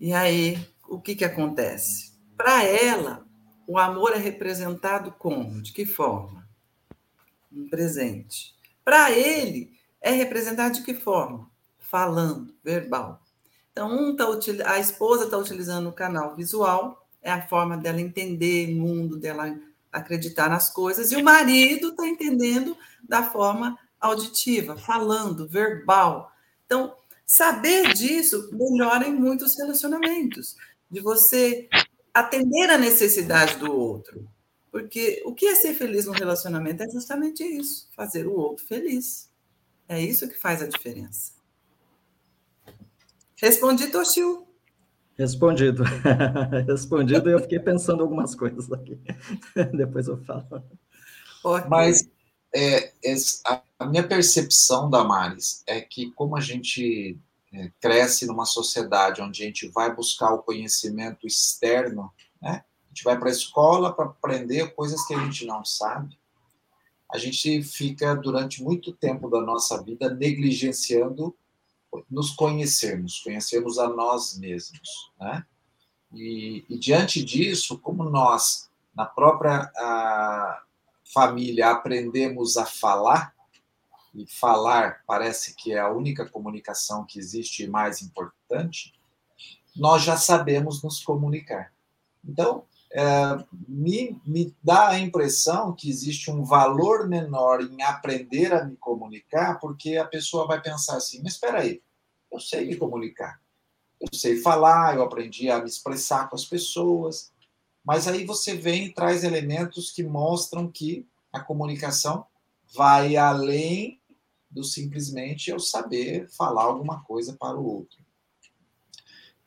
E 0.00 0.14
aí, 0.14 0.58
o 0.88 0.98
que, 0.98 1.14
que 1.14 1.26
acontece? 1.26 2.14
Para 2.34 2.64
ela, 2.64 3.26
o 3.66 3.78
amor 3.78 4.14
é 4.14 4.16
representado 4.16 5.12
como? 5.12 5.60
De 5.60 5.74
que 5.74 5.84
forma? 5.84 6.48
Um 7.52 7.68
presente. 7.68 8.54
Para 8.82 9.10
ele, 9.10 9.78
é 10.00 10.10
representado 10.10 10.76
de 10.76 10.82
que 10.82 10.94
forma? 10.94 11.50
Falando, 11.78 12.54
verbal. 12.64 13.20
Então, 13.70 13.92
um 13.92 14.16
tá, 14.16 14.24
a 14.64 14.78
esposa 14.78 15.24
está 15.24 15.36
utilizando 15.36 15.90
o 15.90 15.92
canal 15.92 16.34
visual, 16.34 17.06
é 17.20 17.30
a 17.30 17.46
forma 17.46 17.76
dela 17.76 18.00
entender 18.00 18.72
o 18.72 18.80
mundo, 18.80 19.18
dela 19.18 19.54
acreditar 19.92 20.48
nas 20.48 20.72
coisas, 20.72 21.12
e 21.12 21.16
o 21.16 21.22
marido 21.22 21.88
está 21.88 22.08
entendendo 22.08 22.74
da 23.06 23.22
forma 23.22 23.78
auditiva, 24.00 24.78
falando, 24.78 25.46
verbal. 25.46 26.32
Então, 26.64 26.94
saber 27.30 27.94
disso 27.94 28.50
melhora 28.52 29.06
em 29.06 29.14
muitos 29.14 29.56
relacionamentos, 29.56 30.56
de 30.90 31.00
você 31.00 31.68
atender 32.12 32.68
a 32.70 32.76
necessidade 32.76 33.56
do 33.56 33.72
outro. 33.72 34.28
Porque 34.72 35.22
o 35.24 35.32
que 35.32 35.46
é 35.46 35.54
ser 35.54 35.74
feliz 35.74 36.06
no 36.06 36.12
relacionamento 36.12 36.82
é 36.82 36.90
justamente 36.90 37.44
isso, 37.44 37.88
fazer 37.94 38.26
o 38.26 38.32
outro 38.32 38.66
feliz. 38.66 39.30
É 39.88 40.00
isso 40.00 40.28
que 40.28 40.40
faz 40.40 40.60
a 40.60 40.66
diferença. 40.66 41.32
Respondi, 43.36 43.86
Toshio. 43.86 44.48
Respondido. 45.16 45.84
Respondido, 46.66 47.30
e 47.30 47.32
eu 47.32 47.40
fiquei 47.40 47.60
pensando 47.60 48.02
algumas 48.02 48.34
coisas 48.34 48.70
aqui. 48.72 48.98
Depois 49.76 50.08
eu 50.08 50.18
falo. 50.24 50.64
Okay. 51.44 51.68
Mas 51.70 52.10
é, 52.52 52.92
a 53.46 53.62
minha 53.86 54.06
percepção, 54.06 54.90
Damares, 54.90 55.62
é 55.66 55.80
que 55.80 56.10
como 56.12 56.36
a 56.36 56.40
gente 56.40 57.18
é, 57.52 57.70
cresce 57.80 58.26
numa 58.26 58.44
sociedade 58.44 59.22
onde 59.22 59.42
a 59.42 59.46
gente 59.46 59.68
vai 59.68 59.94
buscar 59.94 60.32
o 60.32 60.42
conhecimento 60.42 61.26
externo, 61.26 62.12
né? 62.40 62.64
a 62.84 62.88
gente 62.88 63.04
vai 63.04 63.18
para 63.18 63.28
a 63.28 63.32
escola 63.32 63.92
para 63.92 64.06
aprender 64.06 64.74
coisas 64.74 65.06
que 65.06 65.14
a 65.14 65.24
gente 65.24 65.46
não 65.46 65.64
sabe, 65.64 66.18
a 67.12 67.18
gente 67.18 67.62
fica 67.62 68.14
durante 68.14 68.62
muito 68.62 68.92
tempo 68.92 69.28
da 69.28 69.40
nossa 69.40 69.82
vida 69.82 70.08
negligenciando 70.14 71.34
nos 72.08 72.30
conhecermos, 72.30 73.20
conhecermos 73.20 73.78
a 73.78 73.88
nós 73.88 74.38
mesmos, 74.38 75.12
né? 75.18 75.44
E, 76.12 76.64
e 76.68 76.78
diante 76.78 77.24
disso, 77.24 77.78
como 77.78 78.04
nós, 78.04 78.68
na 78.94 79.06
própria 79.06 79.70
a, 79.76 80.62
família, 81.12 81.70
aprendemos 81.70 82.56
a 82.56 82.64
falar, 82.64 83.34
e 84.14 84.26
falar 84.26 85.02
parece 85.06 85.54
que 85.54 85.72
é 85.72 85.78
a 85.78 85.90
única 85.90 86.28
comunicação 86.28 87.04
que 87.04 87.18
existe 87.18 87.64
e 87.64 87.68
mais 87.68 88.02
importante, 88.02 88.92
nós 89.76 90.02
já 90.02 90.16
sabemos 90.16 90.82
nos 90.82 91.02
comunicar. 91.02 91.72
Então, 92.24 92.64
é, 92.92 93.02
me, 93.68 94.20
me 94.26 94.54
dá 94.62 94.88
a 94.88 94.98
impressão 94.98 95.72
que 95.72 95.88
existe 95.88 96.30
um 96.30 96.42
valor 96.42 97.08
menor 97.08 97.62
em 97.62 97.80
aprender 97.82 98.52
a 98.52 98.64
me 98.64 98.76
comunicar, 98.76 99.60
porque 99.60 99.96
a 99.96 100.04
pessoa 100.04 100.46
vai 100.46 100.60
pensar 100.60 100.96
assim: 100.96 101.22
mas 101.22 101.34
espera 101.34 101.60
aí, 101.60 101.80
eu 102.32 102.40
sei 102.40 102.66
me 102.66 102.76
comunicar, 102.76 103.40
eu 104.00 104.08
sei 104.12 104.40
falar, 104.40 104.96
eu 104.96 105.02
aprendi 105.02 105.48
a 105.50 105.60
me 105.60 105.68
expressar 105.68 106.28
com 106.28 106.34
as 106.34 106.44
pessoas, 106.44 107.32
mas 107.84 108.08
aí 108.08 108.24
você 108.24 108.54
vem 108.54 108.86
e 108.86 108.92
traz 108.92 109.22
elementos 109.22 109.92
que 109.92 110.02
mostram 110.02 110.68
que 110.70 111.06
a 111.32 111.38
comunicação 111.38 112.26
vai 112.74 113.16
além 113.16 113.99
do 114.50 114.64
simplesmente 114.64 115.50
eu 115.50 115.60
saber 115.60 116.28
falar 116.28 116.64
alguma 116.64 117.02
coisa 117.04 117.36
para 117.38 117.56
o 117.56 117.64
outro. 117.64 117.98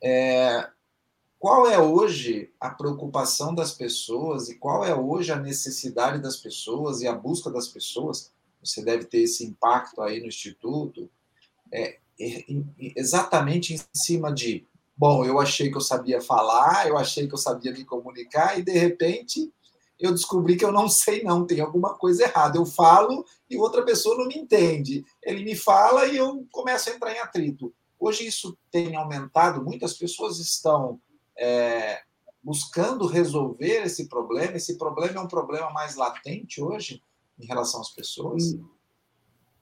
É, 0.01 0.69
qual 1.37 1.67
é 1.67 1.77
hoje 1.77 2.51
a 2.59 2.69
preocupação 2.69 3.53
das 3.53 3.73
pessoas 3.73 4.47
e 4.47 4.55
qual 4.55 4.85
é 4.85 4.95
hoje 4.95 5.31
a 5.31 5.39
necessidade 5.39 6.21
das 6.21 6.37
pessoas 6.37 7.01
e 7.01 7.07
a 7.07 7.13
busca 7.13 7.51
das 7.51 7.67
pessoas? 7.67 8.31
Você 8.63 8.81
deve 8.81 9.03
ter 9.05 9.23
esse 9.23 9.45
impacto 9.45 10.01
aí 10.01 10.21
no 10.21 10.27
Instituto, 10.27 11.09
é, 11.69 11.97
é, 12.19 12.45
exatamente 12.95 13.73
em 13.73 13.79
cima 13.93 14.31
de, 14.31 14.65
bom, 14.95 15.25
eu 15.25 15.37
achei 15.39 15.69
que 15.69 15.75
eu 15.75 15.81
sabia 15.81 16.21
falar, 16.21 16.87
eu 16.87 16.97
achei 16.97 17.27
que 17.27 17.33
eu 17.33 17.37
sabia 17.37 17.73
me 17.73 17.83
comunicar 17.83 18.57
e 18.57 18.63
de 18.63 18.71
repente 18.71 19.51
eu 20.05 20.11
descobri 20.11 20.57
que 20.57 20.65
eu 20.65 20.71
não 20.71 20.89
sei 20.89 21.23
não, 21.23 21.45
tem 21.45 21.61
alguma 21.61 21.95
coisa 21.95 22.23
errada. 22.23 22.57
Eu 22.57 22.65
falo 22.65 23.25
e 23.49 23.57
outra 23.57 23.83
pessoa 23.83 24.17
não 24.17 24.27
me 24.27 24.37
entende. 24.37 25.05
Ele 25.21 25.43
me 25.43 25.55
fala 25.55 26.05
e 26.07 26.17
eu 26.17 26.45
começo 26.51 26.89
a 26.89 26.93
entrar 26.93 27.13
em 27.13 27.19
atrito. 27.19 27.73
Hoje 27.99 28.27
isso 28.27 28.57
tem 28.69 28.95
aumentado, 28.95 29.63
muitas 29.63 29.93
pessoas 29.93 30.39
estão 30.39 30.99
é, 31.37 32.01
buscando 32.43 33.07
resolver 33.07 33.83
esse 33.85 34.09
problema. 34.09 34.57
Esse 34.57 34.77
problema 34.77 35.21
é 35.21 35.23
um 35.23 35.27
problema 35.27 35.71
mais 35.71 35.95
latente 35.95 36.61
hoje 36.61 37.01
em 37.39 37.45
relação 37.45 37.79
às 37.79 37.89
pessoas? 37.89 38.57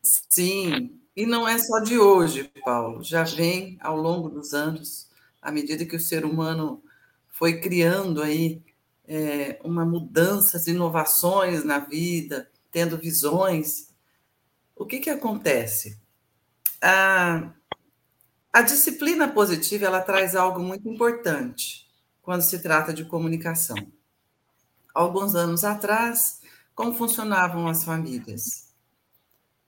Sim, 0.01 1.00
e 1.15 1.25
não 1.25 1.48
é 1.48 1.60
só 1.60 1.79
de 1.79 2.00
hoje, 2.00 2.51
Paulo. 2.65 3.03
Já 3.03 3.24
vem 3.24 3.77
ao 3.79 3.95
longo 3.95 4.27
dos 4.27 4.53
anos, 4.53 5.07
à 5.39 5.51
medida 5.51 5.86
que 5.86 5.95
o 5.95 6.00
ser 6.00 6.25
humano 6.25 6.81
foi 7.29 7.60
criando 7.60 8.24
aí 8.24 8.62
é, 9.13 9.60
uma 9.62 9.86
mudanças, 9.86 10.68
inovações 10.68 11.65
na 11.65 11.80
vida, 11.80 12.50
tendo 12.72 12.98
visões. 12.98 13.89
O 14.74 14.86
que, 14.86 15.00
que 15.00 15.10
acontece? 15.10 16.00
A, 16.82 17.51
a 18.53 18.62
disciplina 18.62 19.27
positiva 19.27 19.86
ela 19.86 20.00
traz 20.00 20.34
algo 20.34 20.62
muito 20.62 20.88
importante 20.88 21.91
quando 22.22 22.41
se 22.41 22.60
trata 22.60 22.94
de 22.94 23.03
comunicação. 23.03 23.75
Alguns 24.96 25.36
anos 25.36 25.65
atrás, 25.65 26.39
como 26.74 26.94
funcionavam 26.94 27.68
as 27.68 27.84
famílias? 27.84 28.74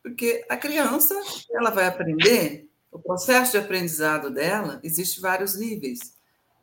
Porque 0.01 0.45
a 0.47 0.55
criança, 0.55 1.21
ela 1.51 1.69
vai 1.69 1.85
aprender, 1.85 2.69
o 2.89 2.97
processo 2.97 3.51
de 3.51 3.57
aprendizado 3.57 4.29
dela 4.29 4.79
existe 4.83 5.19
vários 5.19 5.57
níveis. 5.57 6.15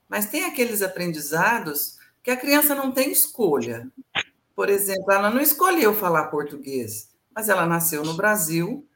Mas 0.08 0.30
tem 0.30 0.46
aqueles 0.46 0.80
aprendizados 0.80 1.99
que 2.22 2.30
a 2.30 2.36
criança 2.36 2.74
não 2.74 2.92
tem 2.92 3.10
escolha. 3.10 3.90
Por 4.54 4.68
exemplo, 4.68 5.10
ela 5.10 5.30
não 5.30 5.40
escolheu 5.40 5.94
falar 5.94 6.26
português, 6.26 7.10
mas 7.34 7.48
ela 7.48 7.66
nasceu 7.66 8.04
no 8.04 8.14
Brasil 8.14 8.86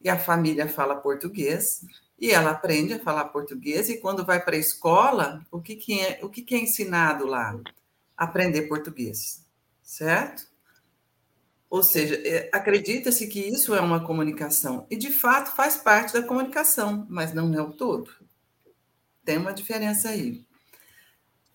e 0.00 0.08
a 0.08 0.18
família 0.18 0.68
fala 0.68 0.96
português 0.96 1.84
e 2.18 2.30
ela 2.30 2.50
aprende 2.50 2.94
a 2.94 2.98
falar 2.98 3.26
português 3.26 3.88
e 3.88 3.98
quando 3.98 4.24
vai 4.24 4.42
para 4.42 4.56
a 4.56 4.58
escola, 4.58 5.44
o 5.50 5.60
que, 5.60 5.76
que 5.76 6.00
é, 6.00 6.20
o 6.22 6.28
que, 6.28 6.42
que 6.42 6.54
é 6.54 6.58
ensinado 6.58 7.26
lá? 7.26 7.58
Aprender 8.16 8.62
português, 8.62 9.44
certo? 9.82 10.46
Ou 11.68 11.82
seja, 11.82 12.14
é, 12.24 12.48
acredita-se 12.52 13.26
que 13.26 13.40
isso 13.40 13.74
é 13.74 13.80
uma 13.80 14.04
comunicação, 14.04 14.86
e 14.88 14.96
de 14.96 15.10
fato 15.10 15.50
faz 15.56 15.76
parte 15.76 16.12
da 16.12 16.22
comunicação, 16.22 17.04
mas 17.10 17.34
não 17.34 17.52
é 17.52 17.60
o 17.60 17.72
todo. 17.72 18.10
Tem 19.24 19.38
uma 19.38 19.52
diferença 19.52 20.10
aí. 20.10 20.46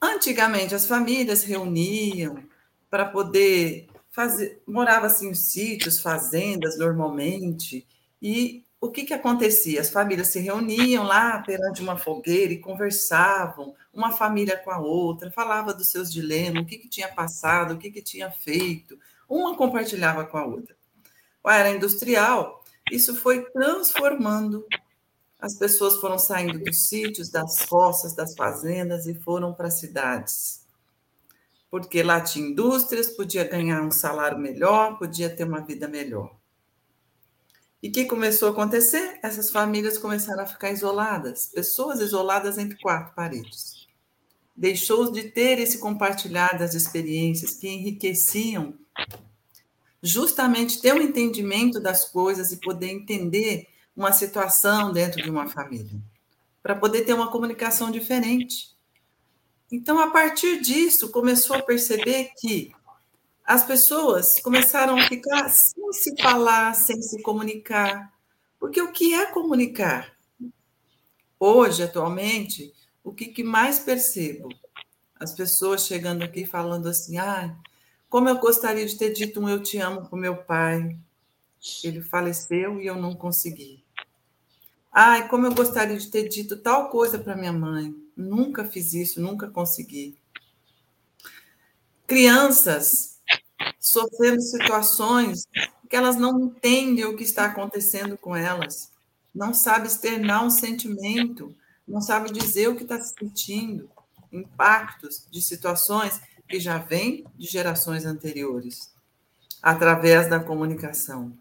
Antigamente, 0.02 0.74
as 0.74 0.86
famílias 0.86 1.44
reuniam 1.44 2.44
para 2.90 3.06
poder 3.06 3.88
fazer. 4.10 4.62
Morava 4.68 5.08
assim 5.08 5.30
em 5.30 5.34
sítios, 5.34 6.02
fazendas, 6.02 6.78
normalmente, 6.78 7.86
e 8.22 8.64
o 8.82 8.90
que, 8.90 9.04
que 9.04 9.14
acontecia? 9.14 9.82
As 9.82 9.90
famílias 9.90 10.30
se 10.30 10.40
reuniam 10.40 11.04
lá 11.04 11.40
perante 11.40 11.82
uma 11.82 11.98
fogueira 11.98 12.54
e 12.54 12.60
conversavam, 12.60 13.76
uma 13.94 14.12
família 14.12 14.58
com 14.58 14.72
a 14.72 14.80
outra, 14.80 15.30
falava 15.32 15.74
dos 15.74 15.90
seus 15.90 16.12
dilemas, 16.12 16.64
o 16.64 16.66
que, 16.66 16.78
que 16.78 16.88
tinha 16.88 17.10
passado, 17.10 17.74
o 17.74 17.78
que, 17.78 17.92
que 17.92 18.02
tinha 18.02 18.32
feito, 18.32 18.98
uma 19.28 19.56
compartilhava 19.56 20.26
com 20.26 20.38
a 20.38 20.46
outra. 20.46 20.76
A 21.44 21.56
era 21.56 21.72
industrial, 21.72 22.64
isso 22.92 23.16
foi 23.16 23.44
transformando. 23.52 24.66
As 25.40 25.56
pessoas 25.56 25.98
foram 25.98 26.18
saindo 26.18 26.60
dos 26.60 26.88
sítios, 26.88 27.30
das 27.30 27.62
roças, 27.70 28.14
das 28.14 28.36
fazendas 28.36 29.08
e 29.08 29.16
foram 29.16 29.54
para 29.54 29.68
as 29.68 29.80
cidades. 29.80 30.60
porque 31.72 32.02
lá 32.02 32.20
tinha 32.20 32.48
indústrias, 32.48 33.12
podia 33.12 33.44
ganhar 33.44 33.84
um 33.84 33.92
salário 33.92 34.40
melhor, 34.40 34.98
podia 34.98 35.30
ter 35.30 35.44
uma 35.44 35.62
vida 35.62 35.88
melhor. 35.88 36.36
E 37.82 37.90
o 37.90 37.92
que 37.92 38.06
começou 38.06 38.50
a 38.50 38.52
acontecer? 38.52 39.20
Essas 39.24 39.52
famílias 39.52 39.98
começaram 39.98 40.44
a 40.44 40.48
ficar 40.48 40.72
isoladas, 40.72 41.46
pessoas 41.54 42.00
isoladas 42.02 42.58
entre 42.58 42.78
quatro 42.80 43.14
paredes. 43.16 43.88
Deixou 44.56 45.12
de 45.12 45.24
ter 45.32 45.60
esse 45.60 45.78
compartilhar 45.78 46.58
das 46.58 46.74
experiências 46.74 47.54
que 47.54 47.70
enriqueciam 47.70 48.74
justamente 50.02 50.82
ter 50.82 50.94
um 50.94 51.02
entendimento 51.02 51.80
das 51.80 52.06
coisas 52.06 52.52
e 52.52 52.58
poder 52.58 52.90
entender 52.90 53.68
uma 54.00 54.14
situação 54.14 54.94
dentro 54.94 55.22
de 55.22 55.30
uma 55.30 55.50
família, 55.50 56.00
para 56.64 56.74
poder 56.74 57.02
ter 57.02 57.14
uma 57.14 57.30
comunicação 57.30 57.92
diferente. 57.92 58.70
Então, 59.70 60.00
a 60.00 60.10
partir 60.10 60.62
disso, 60.62 61.12
começou 61.12 61.58
a 61.58 61.62
perceber 61.62 62.32
que 62.40 62.72
as 63.46 63.66
pessoas 63.66 64.40
começaram 64.40 64.98
a 64.98 65.06
ficar 65.06 65.50
sem 65.50 65.92
se 65.92 66.16
falar, 66.22 66.74
sem 66.76 67.02
se 67.02 67.22
comunicar. 67.22 68.14
Porque 68.58 68.82
o 68.82 68.92
que 68.94 69.14
é 69.14 69.26
comunicar? 69.26 70.16
Hoje, 71.38 71.84
atualmente, 71.84 72.74
o 73.04 73.12
que, 73.12 73.26
que 73.26 73.44
mais 73.44 73.80
percebo? 73.80 74.48
As 75.20 75.34
pessoas 75.34 75.86
chegando 75.86 76.24
aqui 76.24 76.46
falando 76.46 76.88
assim: 76.88 77.18
ah, 77.18 77.54
como 78.08 78.30
eu 78.30 78.38
gostaria 78.40 78.86
de 78.86 78.98
ter 78.98 79.12
dito 79.12 79.42
um 79.42 79.50
eu 79.50 79.62
te 79.62 79.78
amo 79.78 80.08
para 80.08 80.18
meu 80.18 80.38
pai. 80.38 80.98
Ele 81.84 82.02
faleceu 82.02 82.80
e 82.80 82.88
eu 82.88 82.96
não 82.96 83.14
consegui. 83.14 83.84
Ai, 84.92 85.28
como 85.28 85.46
eu 85.46 85.54
gostaria 85.54 85.98
de 85.98 86.10
ter 86.10 86.28
dito 86.28 86.58
tal 86.58 86.90
coisa 86.90 87.20
para 87.20 87.36
minha 87.36 87.54
mãe. 87.54 87.94
Nunca 88.16 88.66
fiz 88.66 88.94
isso, 88.94 89.22
nunca 89.22 89.48
consegui. 89.48 90.18
Crianças 92.08 93.20
sofrendo 93.80 94.42
situações 94.42 95.48
que 95.90 95.96
elas 95.96 96.16
não 96.16 96.40
entendem 96.40 97.06
o 97.06 97.16
que 97.16 97.24
está 97.24 97.46
acontecendo 97.46 98.18
com 98.18 98.36
elas. 98.36 98.92
Não 99.34 99.54
sabe 99.54 99.88
externar 99.88 100.44
um 100.44 100.50
sentimento, 100.50 101.56
não 101.88 102.02
sabe 102.02 102.32
dizer 102.32 102.68
o 102.68 102.76
que 102.76 102.84
está 102.84 103.00
sentindo. 103.02 103.90
Impactos 104.32 105.28
de 105.32 105.42
situações 105.42 106.20
que 106.48 106.60
já 106.60 106.80
vem 106.80 107.26
de 107.38 107.48
gerações 107.48 108.06
anteriores, 108.06 108.92
através 109.62 110.30
da 110.30 110.40
comunicação. 110.40 111.32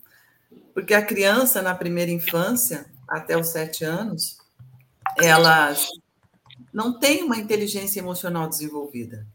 Porque 0.74 0.92
a 0.94 1.04
criança, 1.04 1.62
na 1.62 1.74
primeira 1.74 2.10
infância, 2.10 2.86
até 3.08 3.36
os 3.36 3.48
sete 3.48 3.84
anos, 3.84 4.38
elas 5.16 5.88
não 6.72 6.98
têm 6.98 7.24
uma 7.24 7.36
inteligência 7.36 8.00
emocional 8.00 8.48
desenvolvida. 8.48 9.26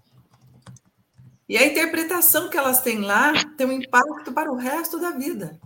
E 1.47 1.57
a 1.57 1.65
interpretação 1.65 2.49
que 2.49 2.57
elas 2.57 2.81
têm 2.81 2.99
lá 3.01 3.33
tem 3.57 3.67
um 3.67 3.71
impacto 3.71 4.31
para 4.31 4.51
o 4.51 4.55
resto 4.55 4.99
da 4.99 5.11
vida. 5.11 5.59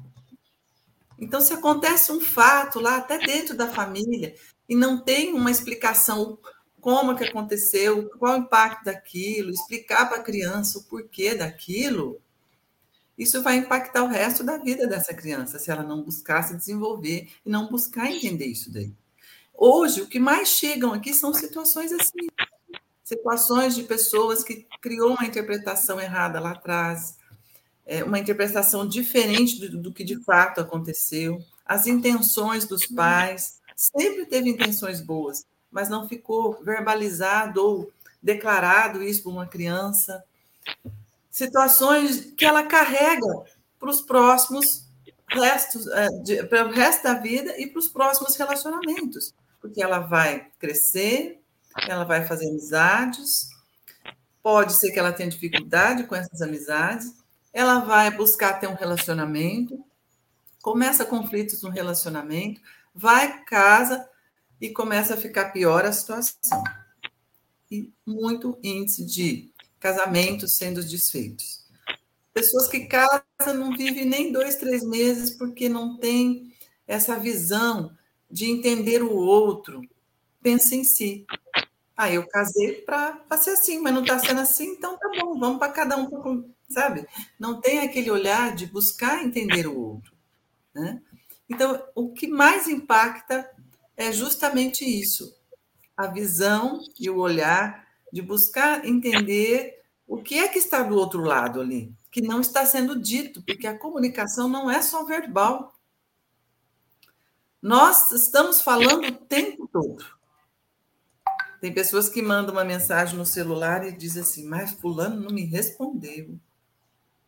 Então, 1.20 1.42
se 1.42 1.54
acontece 1.54 2.12
um 2.12 2.20
fato 2.20 2.80
lá, 2.80 2.98
até 2.98 3.18
dentro 3.18 3.56
da 3.56 3.68
família, 3.68 4.36
e 4.70 4.76
não 4.76 5.00
tem 5.00 5.34
uma 5.34 5.50
explicação 5.50 6.38
como 6.80 7.16
que 7.16 7.24
aconteceu, 7.24 8.10
qual 8.18 8.36
o 8.36 8.44
impacto 8.44 8.86
daquilo, 8.86 9.52
explicar 9.52 10.08
para 10.08 10.18
a 10.20 10.24
criança 10.24 10.80
o 10.80 10.84
porquê 10.84 11.36
daquilo, 11.36 12.22
isso 13.18 13.42
vai 13.42 13.58
impactar 13.58 14.04
o 14.04 14.08
resto 14.08 14.44
da 14.44 14.58
vida 14.58 14.88
dessa 14.88 15.14
criança, 15.14 15.58
se 15.58 15.72
ela 15.72 15.84
não 15.84 16.04
buscar 16.04 16.44
se 16.44 16.56
desenvolver 16.56 17.30
e 17.46 17.50
não 17.50 17.68
buscar 17.68 18.12
entender 18.12 18.46
isso 18.46 18.72
daí. 18.72 18.94
Hoje, 19.54 20.02
o 20.02 20.08
que 20.08 20.20
mais 20.20 20.50
chegam 20.50 20.94
aqui 20.94 21.14
são 21.14 21.34
situações 21.34 21.92
assim, 21.92 22.28
situações 23.04 23.74
de 23.74 23.84
pessoas 23.84 24.44
que 24.44 24.68
criou 24.82 25.14
uma 25.16 25.26
interpretação 25.26 26.00
errada 26.00 26.40
lá 26.40 26.52
atrás, 26.52 27.18
é, 27.86 28.04
uma 28.04 28.20
interpretação 28.20 28.88
diferente 28.88 29.60
do, 29.68 29.82
do 29.82 29.94
que 29.94 30.04
de 30.04 30.22
fato 30.24 30.62
aconteceu, 30.62 31.44
as 31.66 31.88
intenções 31.88 32.66
dos 32.66 32.86
pais, 32.86 33.60
sempre 33.76 34.26
teve 34.26 34.50
intenções 34.50 35.02
boas, 35.02 35.46
mas 35.72 35.90
não 35.90 36.08
ficou 36.08 36.62
verbalizado 36.64 37.64
ou 37.64 37.92
declarado 38.22 39.02
isso 39.02 39.24
para 39.24 39.32
uma 39.32 39.48
criança. 39.48 40.24
Situações 41.38 42.34
que 42.36 42.44
ela 42.44 42.64
carrega 42.64 43.28
para 43.78 43.92
os 43.92 44.02
próximos 44.02 44.90
restos, 45.30 45.86
é, 45.86 46.44
para 46.46 46.66
o 46.66 46.72
resto 46.72 47.04
da 47.04 47.14
vida 47.14 47.54
e 47.62 47.68
para 47.68 47.78
os 47.78 47.88
próximos 47.88 48.36
relacionamentos, 48.36 49.36
porque 49.62 49.84
ela 49.84 50.00
vai 50.00 50.48
crescer, 50.58 51.40
ela 51.88 52.06
vai 52.06 52.26
fazer 52.26 52.50
amizades, 52.50 53.50
pode 54.42 54.74
ser 54.74 54.92
que 54.92 54.98
ela 54.98 55.14
tenha 55.14 55.30
dificuldade 55.30 56.06
com 56.06 56.16
essas 56.16 56.42
amizades, 56.42 57.14
ela 57.54 57.82
vai 57.82 58.10
buscar 58.10 58.60
ter 58.60 58.66
um 58.66 58.74
relacionamento, 58.74 59.86
começa 60.64 61.06
conflitos 61.06 61.62
no 61.62 61.70
relacionamento, 61.70 62.60
vai 62.96 63.44
casa, 63.44 64.10
e 64.60 64.72
começa 64.72 65.14
a 65.14 65.18
ficar 65.18 65.52
pior 65.52 65.86
a 65.86 65.92
situação. 65.92 66.64
E 67.70 67.94
muito 68.04 68.58
índice 68.64 69.06
de 69.06 69.54
casamentos 69.80 70.58
sendo 70.58 70.84
desfeitos. 70.84 71.66
Pessoas 72.34 72.68
que 72.68 72.82
casam 72.82 73.56
não 73.56 73.76
vivem 73.76 74.06
nem 74.06 74.32
dois, 74.32 74.56
três 74.56 74.84
meses 74.84 75.32
porque 75.32 75.68
não 75.68 75.98
tem 75.98 76.54
essa 76.86 77.18
visão 77.18 77.96
de 78.30 78.46
entender 78.46 79.02
o 79.02 79.16
outro. 79.16 79.82
Pensa 80.42 80.76
em 80.76 80.84
si. 80.84 81.26
Ah, 81.96 82.12
eu 82.12 82.28
casei 82.28 82.82
para 82.82 83.20
ser 83.40 83.52
assim, 83.52 83.80
mas 83.80 83.94
não 83.94 84.02
está 84.02 84.20
sendo 84.20 84.40
assim, 84.40 84.68
então 84.68 84.98
tá 85.00 85.10
bom, 85.20 85.40
vamos 85.40 85.58
para 85.58 85.72
cada 85.72 85.98
um, 85.98 86.54
sabe? 86.70 87.08
Não 87.40 87.60
tem 87.60 87.80
aquele 87.80 88.12
olhar 88.12 88.56
de 88.56 88.68
buscar 88.68 89.24
entender 89.24 89.66
o 89.66 89.76
outro. 89.76 90.16
Né? 90.76 91.02
Então, 91.50 91.84
o 91.96 92.14
que 92.14 92.28
mais 92.28 92.68
impacta 92.68 93.50
é 93.96 94.12
justamente 94.12 94.86
isso, 94.86 95.36
a 95.96 96.06
visão 96.06 96.80
e 97.00 97.10
o 97.10 97.18
olhar 97.18 97.87
de 98.18 98.22
buscar 98.24 98.84
entender 98.84 99.84
o 100.08 100.18
que 100.18 100.40
é 100.40 100.48
que 100.48 100.58
está 100.58 100.82
do 100.82 100.96
outro 100.96 101.22
lado 101.22 101.62
ali, 101.62 101.94
que 102.10 102.20
não 102.20 102.42
está 102.42 102.66
sendo 102.66 103.00
dito, 103.00 103.44
porque 103.44 103.68
a 103.68 103.78
comunicação 103.78 104.50
não 104.50 104.72
é 104.72 104.82
só 104.82 105.06
verbal. 105.06 105.76
Nós 107.62 108.12
estamos 108.12 108.60
falando 108.60 109.08
o 109.08 109.12
tempo 109.12 109.70
todo. 109.72 110.04
Tem 111.62 111.72
pessoas 111.72 112.10
que 112.10 112.24
mandam 112.24 112.56
uma 112.56 112.66
mensagem 112.66 113.16
no 113.16 113.26
celular 113.26 113.86
e 113.86 113.92
dizem 113.92 114.24
assim, 114.24 114.48
mas 114.48 114.72
fulano 114.72 115.22
não 115.22 115.30
me 115.30 115.46
respondeu. 115.46 116.40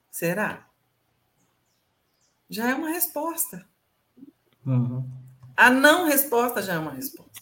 Será? 0.10 0.68
Já 2.50 2.70
é 2.70 2.74
uma 2.74 2.90
resposta. 2.90 3.64
Uhum. 4.66 5.08
A 5.56 5.70
não 5.70 6.08
resposta 6.08 6.64
já 6.64 6.74
é 6.74 6.80
uma 6.80 6.94
resposta. 6.94 7.39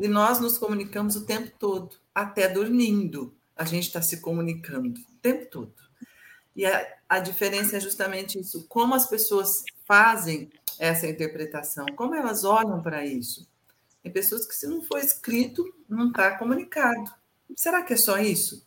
E 0.00 0.08
nós 0.08 0.40
nos 0.40 0.58
comunicamos 0.58 1.16
o 1.16 1.24
tempo 1.24 1.52
todo, 1.58 1.96
até 2.14 2.48
dormindo. 2.48 3.34
A 3.56 3.64
gente 3.64 3.84
está 3.84 4.02
se 4.02 4.20
comunicando 4.20 5.00
o 5.00 5.18
tempo 5.22 5.46
todo. 5.46 5.74
E 6.56 6.66
a, 6.66 6.86
a 7.08 7.18
diferença 7.18 7.76
é 7.76 7.80
justamente 7.80 8.38
isso: 8.38 8.66
como 8.68 8.94
as 8.94 9.06
pessoas 9.06 9.64
fazem 9.84 10.50
essa 10.78 11.06
interpretação, 11.06 11.86
como 11.96 12.14
elas 12.14 12.44
olham 12.44 12.82
para 12.82 13.04
isso. 13.04 13.48
Tem 14.02 14.12
pessoas 14.12 14.46
que, 14.46 14.54
se 14.54 14.66
não 14.66 14.82
for 14.82 14.98
escrito, 14.98 15.64
não 15.88 16.08
está 16.08 16.36
comunicado. 16.36 17.12
Será 17.56 17.82
que 17.82 17.94
é 17.94 17.96
só 17.96 18.18
isso? 18.18 18.66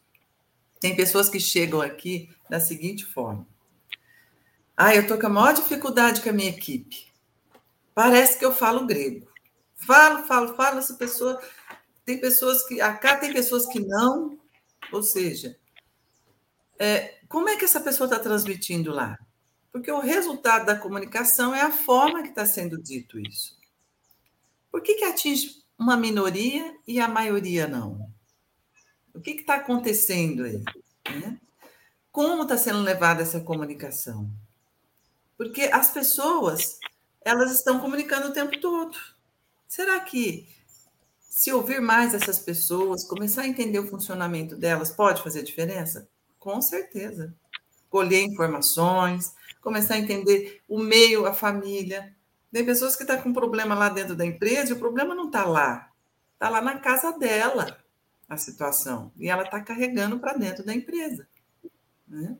Tem 0.79 0.95
pessoas 0.95 1.29
que 1.29 1.39
chegam 1.39 1.81
aqui 1.81 2.29
da 2.49 2.59
seguinte 2.59 3.05
forma: 3.05 3.45
Ah, 4.75 4.95
eu 4.95 5.01
estou 5.01 5.17
com 5.17 5.27
a 5.27 5.29
maior 5.29 5.53
dificuldade 5.53 6.21
com 6.21 6.29
a 6.29 6.33
minha 6.33 6.49
equipe. 6.49 7.07
Parece 7.93 8.37
que 8.37 8.45
eu 8.45 8.53
falo 8.53 8.85
grego. 8.85 9.26
Falo, 9.87 10.27
falo, 10.27 10.53
falo, 10.53 10.79
essa 10.79 10.95
pessoa. 10.95 11.41
Tem 12.03 12.19
pessoas 12.19 12.67
que. 12.67 12.81
Acá 12.81 13.15
tem 13.15 13.31
pessoas 13.31 13.65
que 13.65 13.79
não. 13.79 14.37
Ou 14.91 15.01
seja, 15.01 15.57
é, 16.77 17.19
como 17.29 17.47
é 17.47 17.55
que 17.55 17.63
essa 17.63 17.79
pessoa 17.79 18.05
está 18.05 18.19
transmitindo 18.19 18.91
lá? 18.91 19.17
Porque 19.71 19.89
o 19.89 20.01
resultado 20.01 20.65
da 20.65 20.75
comunicação 20.75 21.55
é 21.55 21.61
a 21.61 21.71
forma 21.71 22.21
que 22.21 22.29
está 22.29 22.45
sendo 22.45 22.77
dito 22.77 23.17
isso. 23.17 23.57
Por 24.69 24.81
que, 24.81 24.95
que 24.95 25.05
atinge 25.05 25.63
uma 25.79 25.95
minoria 25.95 26.75
e 26.85 26.99
a 26.99 27.07
maioria 27.07 27.65
não? 27.65 28.11
O 29.13 29.21
que 29.21 29.31
está 29.31 29.55
acontecendo 29.55 30.43
aí? 30.43 30.63
Né? 31.15 31.39
Como 32.11 32.43
está 32.43 32.57
sendo 32.57 32.81
levada 32.81 33.21
essa 33.21 33.39
comunicação? 33.39 34.29
Porque 35.37 35.63
as 35.63 35.91
pessoas 35.91 36.77
elas 37.21 37.51
estão 37.51 37.79
comunicando 37.79 38.27
o 38.27 38.33
tempo 38.33 38.59
todo. 38.59 38.97
Será 39.67 39.99
que 39.99 40.47
se 41.19 41.51
ouvir 41.51 41.81
mais 41.81 42.13
essas 42.13 42.39
pessoas, 42.39 43.03
começar 43.03 43.43
a 43.43 43.47
entender 43.47 43.79
o 43.79 43.87
funcionamento 43.87 44.55
delas, 44.55 44.89
pode 44.89 45.21
fazer 45.21 45.43
diferença? 45.43 46.09
Com 46.39 46.61
certeza. 46.61 47.35
Colher 47.89 48.23
informações, 48.23 49.33
começar 49.61 49.95
a 49.95 49.99
entender 49.99 50.61
o 50.67 50.79
meio, 50.79 51.25
a 51.25 51.33
família. 51.33 52.15
Tem 52.51 52.65
pessoas 52.65 52.95
que 52.95 53.03
estão 53.03 53.17
tá 53.17 53.21
com 53.21 53.33
problema 53.33 53.75
lá 53.75 53.89
dentro 53.89 54.15
da 54.15 54.25
empresa 54.25 54.71
e 54.71 54.73
o 54.73 54.79
problema 54.79 55.13
não 55.13 55.27
está 55.27 55.45
lá, 55.45 55.91
está 56.33 56.49
lá 56.49 56.61
na 56.61 56.79
casa 56.79 57.11
dela. 57.11 57.77
a 58.27 58.35
situação 58.35 59.11
e 59.15 59.29
ela 59.29 59.43
está 59.43 59.61
carregando 59.61 60.19
para 60.19 60.33
dentro 60.33 60.65
da 60.65 60.73
empresa. 60.73 61.27
Né? 62.07 62.35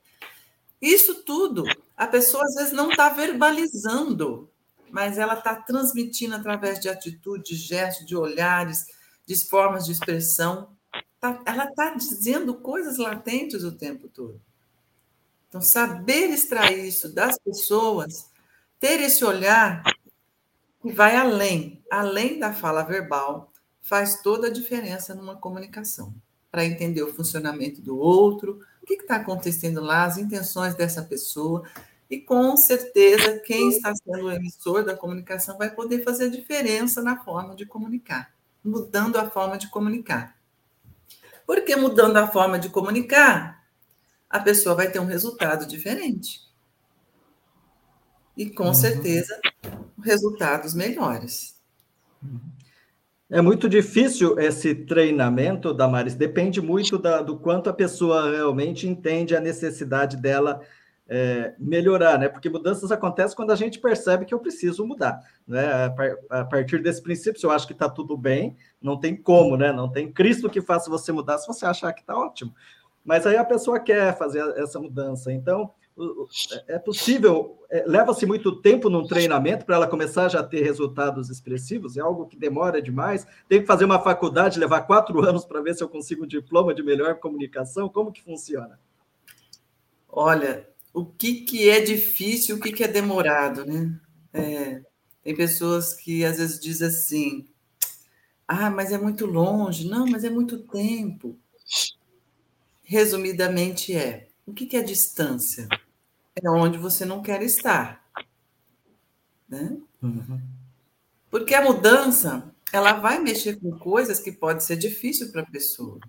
Isso 0.81 1.23
tudo, 1.23 1.63
a 1.95 2.07
pessoa 2.07 2.43
às 2.43 2.55
vezes 2.55 2.73
não 2.73 2.89
está 2.89 3.09
verbalizando, 3.09 4.49
mas 4.91 5.17
ela 5.17 5.33
está 5.33 5.55
transmitindo 5.55 6.35
através 6.35 6.79
de 6.79 6.89
atitudes, 6.89 7.47
de 7.47 7.55
gestos, 7.55 8.05
de 8.05 8.15
olhares, 8.15 8.85
de 9.25 9.35
formas 9.47 9.85
de 9.85 9.91
expressão. 9.91 10.69
Tá, 11.19 11.41
ela 11.45 11.65
está 11.65 11.93
dizendo 11.95 12.55
coisas 12.55 12.97
latentes 12.97 13.63
o 13.63 13.71
tempo 13.71 14.07
todo. 14.07 14.41
Então, 15.49 15.61
saber 15.61 16.29
extrair 16.29 16.85
isso 16.85 17.13
das 17.13 17.37
pessoas, 17.39 18.29
ter 18.79 18.99
esse 18.99 19.23
olhar 19.23 19.83
que 20.81 20.91
vai 20.91 21.15
além, 21.15 21.83
além 21.89 22.39
da 22.39 22.53
fala 22.53 22.83
verbal, 22.83 23.51
faz 23.81 24.21
toda 24.21 24.47
a 24.47 24.51
diferença 24.51 25.15
numa 25.15 25.35
comunicação. 25.35 26.13
Para 26.51 26.65
entender 26.65 27.01
o 27.03 27.13
funcionamento 27.13 27.81
do 27.81 27.97
outro, 27.97 28.59
o 28.81 28.85
que 28.85 28.93
está 28.95 29.15
acontecendo 29.15 29.81
lá, 29.81 30.05
as 30.05 30.17
intenções 30.17 30.75
dessa 30.75 31.01
pessoa. 31.01 31.63
E 32.09 32.19
com 32.19 32.55
certeza, 32.55 33.39
quem 33.39 33.69
está 33.69 33.93
sendo 33.93 34.25
o 34.25 34.31
emissor 34.31 34.83
da 34.83 34.95
comunicação 34.95 35.57
vai 35.57 35.69
poder 35.69 36.03
fazer 36.03 36.25
a 36.25 36.29
diferença 36.29 37.01
na 37.01 37.17
forma 37.17 37.55
de 37.55 37.65
comunicar, 37.65 38.33
mudando 38.63 39.17
a 39.17 39.29
forma 39.29 39.57
de 39.57 39.69
comunicar. 39.69 40.37
Porque 41.45 41.75
mudando 41.75 42.17
a 42.17 42.27
forma 42.27 42.57
de 42.57 42.69
comunicar, 42.69 43.63
a 44.29 44.39
pessoa 44.39 44.75
vai 44.75 44.89
ter 44.89 44.99
um 44.99 45.05
resultado 45.05 45.65
diferente. 45.65 46.41
E 48.35 48.49
com 48.49 48.67
uhum. 48.67 48.73
certeza, 48.73 49.39
resultados 50.01 50.73
melhores. 50.73 51.57
É 53.29 53.41
muito 53.41 53.67
difícil 53.67 54.39
esse 54.39 54.73
treinamento, 54.73 55.73
Damaris, 55.73 56.15
depende 56.15 56.61
muito 56.61 56.97
da, 56.97 57.21
do 57.21 57.37
quanto 57.37 57.69
a 57.69 57.73
pessoa 57.73 58.31
realmente 58.31 58.87
entende 58.87 59.35
a 59.35 59.41
necessidade 59.41 60.15
dela 60.15 60.61
é, 61.09 61.53
melhorar, 61.57 62.19
né? 62.19 62.27
Porque 62.27 62.49
mudanças 62.49 62.91
acontecem 62.91 63.35
quando 63.35 63.51
a 63.51 63.55
gente 63.55 63.79
percebe 63.79 64.25
que 64.25 64.33
eu 64.33 64.39
preciso 64.39 64.85
mudar, 64.85 65.19
né? 65.47 65.93
A, 66.29 66.43
partir 66.45 66.81
desse 66.81 67.01
princípio, 67.01 67.39
se 67.39 67.45
eu 67.45 67.51
acho 67.51 67.65
que 67.65 67.73
está 67.73 67.89
tudo 67.89 68.17
bem, 68.17 68.57
não 68.81 68.99
tem 68.99 69.15
como, 69.15 69.55
né? 69.55 69.71
Não 69.71 69.89
tem 69.89 70.11
Cristo 70.11 70.49
que 70.49 70.61
faça 70.61 70.89
você 70.89 71.11
mudar 71.11 71.37
se 71.37 71.47
você 71.47 71.65
achar 71.65 71.93
que 71.93 72.01
está 72.01 72.17
ótimo. 72.17 72.53
Mas 73.05 73.25
aí 73.25 73.37
a 73.37 73.45
pessoa 73.45 73.79
quer 73.79 74.17
fazer 74.17 74.41
essa 74.57 74.79
mudança. 74.79 75.31
Então, 75.31 75.71
é 76.67 76.77
possível, 76.77 77.57
é, 77.69 77.83
leva-se 77.87 78.25
muito 78.25 78.61
tempo 78.61 78.89
num 78.89 79.07
treinamento 79.07 79.65
para 79.65 79.77
ela 79.77 79.87
começar 79.87 80.27
já 80.29 80.41
a 80.41 80.43
ter 80.43 80.61
resultados 80.61 81.29
expressivos? 81.29 81.97
É 81.97 82.01
algo 82.01 82.27
que 82.27 82.37
demora 82.37 82.81
demais? 82.81 83.25
Tem 83.47 83.61
que 83.61 83.65
fazer 83.65 83.85
uma 83.85 83.99
faculdade, 83.99 84.59
levar 84.59 84.81
quatro 84.81 85.23
anos 85.25 85.45
para 85.45 85.61
ver 85.61 85.73
se 85.73 85.83
eu 85.83 85.89
consigo 85.89 86.25
um 86.25 86.27
diploma 86.27 86.73
de 86.73 86.83
melhor 86.83 87.15
comunicação? 87.15 87.89
Como 87.89 88.11
que 88.11 88.21
funciona? 88.21 88.77
Olha, 90.07 90.67
o 90.97 91.05
que, 91.05 91.41
que 91.41 91.69
é 91.69 91.79
difícil, 91.79 92.55
o 92.55 92.59
que, 92.59 92.71
que 92.71 92.83
é 92.83 92.87
demorado, 92.87 93.63
né? 93.63 93.99
É, 94.33 94.81
tem 95.23 95.35
pessoas 95.35 95.93
que 95.93 96.25
às 96.25 96.37
vezes 96.37 96.59
dizem 96.59 96.87
assim, 96.87 97.47
ah, 98.47 98.71
mas 98.71 98.91
é 98.91 98.97
muito 98.97 99.27
longe. 99.27 99.87
Não, 99.87 100.07
mas 100.07 100.23
é 100.23 100.29
muito 100.31 100.57
tempo 100.57 101.37
resumidamente, 102.81 103.95
é: 103.95 104.29
o 104.43 104.53
que 104.53 104.75
é 104.75 104.81
distância? 104.81 105.67
É 106.35 106.49
onde 106.49 106.79
você 106.79 107.05
não 107.05 107.21
quer 107.21 107.43
estar. 107.43 108.03
Né? 109.47 109.77
Uhum. 110.01 110.41
Porque 111.29 111.53
a 111.53 111.63
mudança 111.63 112.51
ela 112.73 112.93
vai 112.93 113.19
mexer 113.19 113.59
com 113.59 113.77
coisas 113.77 114.19
que 114.19 114.31
pode 114.31 114.63
ser 114.63 114.77
difícil 114.77 115.31
para 115.31 115.43
a 115.43 115.51
pessoa. 115.51 115.99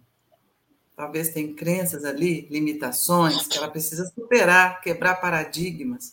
Talvez 0.99 1.29
tem 1.29 1.55
crenças 1.55 2.05
ali, 2.05 2.49
limitações 2.51 3.47
que 3.47 3.57
ela 3.57 3.71
precisa 3.71 4.05
superar, 4.13 4.81
quebrar 4.81 5.15
paradigmas. 5.21 6.13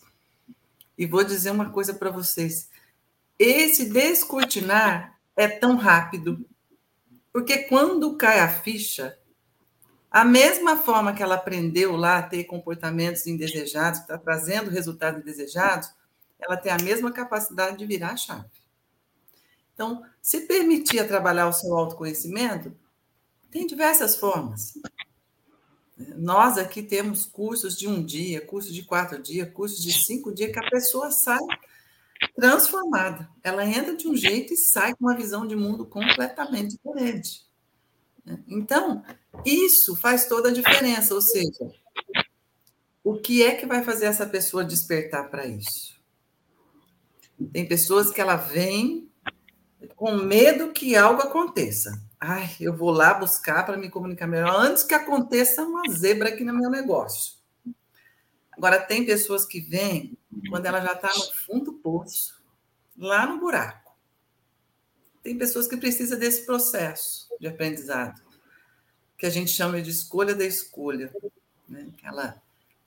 E 0.95 1.07
vou 1.07 1.23
dizer 1.23 1.49
uma 1.49 1.71
coisa 1.71 1.91
para 1.91 2.11
vocês: 2.11 2.69
esse 3.39 3.89
descortinar 3.89 5.17
é 5.35 5.47
tão 5.47 5.75
rápido, 5.75 6.45
porque 7.33 7.63
quando 7.63 8.15
cai 8.15 8.39
a 8.39 8.47
ficha, 8.47 9.17
a 10.11 10.23
mesma 10.23 10.77
forma 10.77 11.15
que 11.15 11.23
ela 11.23 11.33
aprendeu 11.33 11.95
lá 11.95 12.19
a 12.19 12.23
ter 12.23 12.43
comportamentos 12.43 13.25
indesejados, 13.25 14.01
está 14.01 14.19
trazendo 14.19 14.69
resultados 14.69 15.19
indesejados, 15.19 15.89
ela 16.39 16.57
tem 16.57 16.71
a 16.71 16.77
mesma 16.77 17.11
capacidade 17.11 17.75
de 17.75 17.87
virar 17.87 18.11
a 18.11 18.17
chave. 18.17 18.51
Então, 19.73 20.05
se 20.21 20.41
permitir 20.41 21.07
trabalhar 21.07 21.47
o 21.47 21.53
seu 21.53 21.75
autoconhecimento, 21.75 22.71
tem 23.55 23.65
diversas 23.65 24.17
formas. 24.17 24.73
Nós 26.17 26.57
aqui 26.57 26.83
temos 26.83 27.25
cursos 27.25 27.77
de 27.77 27.87
um 27.87 28.03
dia, 28.03 28.45
cursos 28.45 28.73
de 28.73 28.83
quatro 28.83 29.17
dias, 29.23 29.49
cursos 29.53 29.81
de 29.81 29.93
cinco 29.93 30.33
dias, 30.33 30.51
que 30.51 30.59
a 30.59 30.69
pessoa 30.69 31.09
sai 31.09 31.39
transformada. 32.35 33.29
Ela 33.41 33.65
entra 33.65 33.95
de 33.95 34.09
um 34.09 34.15
jeito 34.15 34.53
e 34.53 34.57
sai 34.57 34.93
com 34.93 35.05
uma 35.05 35.15
visão 35.15 35.47
de 35.47 35.55
mundo 35.55 35.85
completamente 35.85 36.75
diferente. 36.75 37.45
Então, 38.45 39.01
isso 39.45 39.95
faz 39.95 40.27
toda 40.27 40.49
a 40.49 40.53
diferença, 40.53 41.15
ou 41.15 41.21
seja, 41.21 41.71
o 43.01 43.15
que 43.15 43.41
é 43.41 43.55
que 43.55 43.65
vai 43.65 43.85
fazer 43.85 44.07
essa 44.07 44.25
pessoa 44.25 44.65
despertar 44.65 45.29
para 45.29 45.47
isso? 45.47 45.97
Tem 47.53 47.65
pessoas 47.65 48.11
que 48.11 48.19
ela 48.19 48.35
vem 48.35 49.09
com 49.95 50.17
medo 50.17 50.73
que 50.73 50.93
algo 50.97 51.21
aconteça. 51.21 52.04
Ai, 52.19 52.49
eu 52.59 52.75
vou 52.75 52.91
lá 52.91 53.13
buscar 53.13 53.65
para 53.65 53.77
me 53.77 53.89
comunicar 53.89 54.27
melhor 54.27 54.55
antes 54.55 54.83
que 54.83 54.93
aconteça 54.93 55.63
uma 55.63 55.83
zebra 55.89 56.29
aqui 56.29 56.43
no 56.43 56.53
meu 56.53 56.69
negócio. 56.69 57.35
Agora, 58.51 58.79
tem 58.79 59.05
pessoas 59.05 59.45
que 59.45 59.59
vêm 59.59 60.17
quando 60.49 60.65
ela 60.65 60.79
já 60.81 60.93
está 60.93 61.09
no 61.13 61.33
fundo 61.33 61.65
do 61.65 61.73
poço, 61.73 62.41
lá 62.97 63.25
no 63.25 63.39
buraco. 63.39 63.93
Tem 65.21 65.37
pessoas 65.37 65.67
que 65.67 65.75
precisam 65.75 66.17
desse 66.17 66.45
processo 66.45 67.27
de 67.39 67.47
aprendizado 67.47 68.21
que 69.17 69.25
a 69.25 69.29
gente 69.29 69.51
chama 69.51 69.81
de 69.81 69.89
escolha 69.89 70.35
da 70.35 70.45
escolha. 70.45 71.13
Né? 71.67 71.87
Ela 72.03 72.41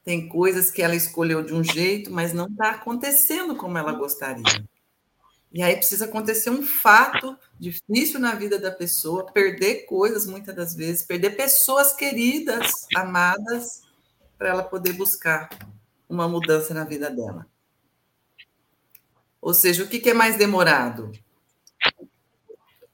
tem 0.04 0.28
coisas 0.28 0.70
que 0.70 0.82
ela 0.82 0.94
escolheu 0.94 1.42
de 1.42 1.52
um 1.52 1.62
jeito, 1.62 2.10
mas 2.10 2.32
não 2.32 2.46
está 2.46 2.70
acontecendo 2.70 3.56
como 3.56 3.76
ela 3.76 3.92
gostaria. 3.92 4.44
E 5.52 5.62
aí 5.62 5.76
precisa 5.76 6.04
acontecer 6.04 6.50
um 6.50 6.62
fato 6.62 7.36
difícil 7.58 8.20
na 8.20 8.34
vida 8.34 8.58
da 8.58 8.70
pessoa, 8.70 9.26
perder 9.32 9.86
coisas 9.86 10.26
muitas 10.26 10.54
das 10.54 10.74
vezes, 10.74 11.06
perder 11.06 11.36
pessoas 11.36 11.94
queridas, 11.94 12.86
amadas, 12.94 13.82
para 14.36 14.50
ela 14.50 14.62
poder 14.62 14.92
buscar 14.92 15.48
uma 16.08 16.28
mudança 16.28 16.74
na 16.74 16.84
vida 16.84 17.10
dela. 17.10 17.46
Ou 19.40 19.54
seja, 19.54 19.84
o 19.84 19.88
que 19.88 20.10
é 20.10 20.14
mais 20.14 20.36
demorado? 20.36 21.12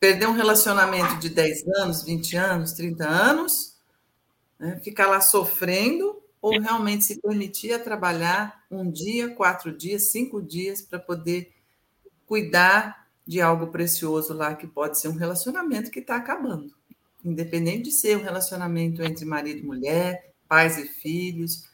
perder 0.04 0.28
um 0.28 0.32
relacionamento 0.32 1.18
de 1.18 1.30
10 1.30 1.66
anos, 1.78 2.02
20 2.02 2.36
anos, 2.36 2.72
30 2.74 3.08
anos, 3.08 3.74
né? 4.58 4.78
ficar 4.84 5.06
lá 5.06 5.18
sofrendo, 5.18 6.22
ou 6.42 6.60
realmente 6.60 7.04
se 7.04 7.22
permitir 7.22 7.72
a 7.72 7.78
trabalhar 7.78 8.66
um 8.70 8.90
dia, 8.90 9.34
quatro 9.34 9.74
dias, 9.74 10.10
cinco 10.10 10.42
dias, 10.42 10.82
para 10.82 10.98
poder 10.98 11.53
cuidar 12.26 13.08
de 13.26 13.40
algo 13.40 13.68
precioso 13.68 14.34
lá, 14.34 14.54
que 14.54 14.66
pode 14.66 15.00
ser 15.00 15.08
um 15.08 15.16
relacionamento 15.16 15.90
que 15.90 16.00
está 16.00 16.16
acabando. 16.16 16.74
Independente 17.24 17.84
de 17.84 17.92
ser 17.92 18.18
um 18.18 18.22
relacionamento 18.22 19.02
entre 19.02 19.24
marido 19.24 19.60
e 19.60 19.62
mulher, 19.62 20.32
pais 20.46 20.76
e 20.76 20.86
filhos, 20.86 21.68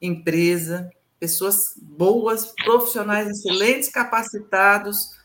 empresa, 0.00 0.90
pessoas 1.20 1.74
boas, 1.80 2.52
profissionais 2.64 3.28
excelentes, 3.28 3.88
capacitados, 3.88 5.16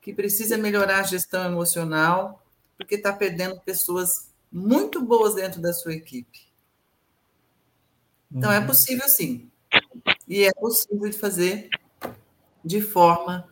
que 0.00 0.12
precisa 0.12 0.56
melhorar 0.56 1.00
a 1.00 1.04
gestão 1.04 1.44
emocional, 1.44 2.44
porque 2.76 2.96
está 2.96 3.12
perdendo 3.12 3.60
pessoas 3.60 4.28
muito 4.50 5.02
boas 5.02 5.34
dentro 5.34 5.60
da 5.60 5.72
sua 5.72 5.94
equipe. 5.94 6.48
Então, 8.30 8.52
é 8.52 8.58
uhum. 8.58 8.66
possível 8.66 9.08
sim. 9.08 9.50
E 10.26 10.44
é 10.44 10.52
possível 10.52 11.08
de 11.08 11.18
fazer 11.18 11.68
de 12.64 12.80
forma 12.80 13.48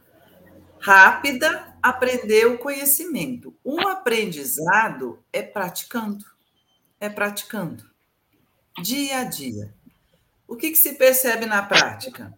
rápida, 0.86 1.76
aprender 1.82 2.46
o 2.46 2.58
conhecimento. 2.58 3.52
O 3.64 3.80
aprendizado 3.88 5.20
é 5.32 5.42
praticando. 5.42 6.24
É 7.00 7.08
praticando. 7.08 7.90
Dia 8.80 9.18
a 9.18 9.24
dia. 9.24 9.74
O 10.46 10.54
que, 10.54 10.70
que 10.70 10.76
se 10.76 10.92
percebe 10.92 11.44
na 11.44 11.60
prática? 11.60 12.32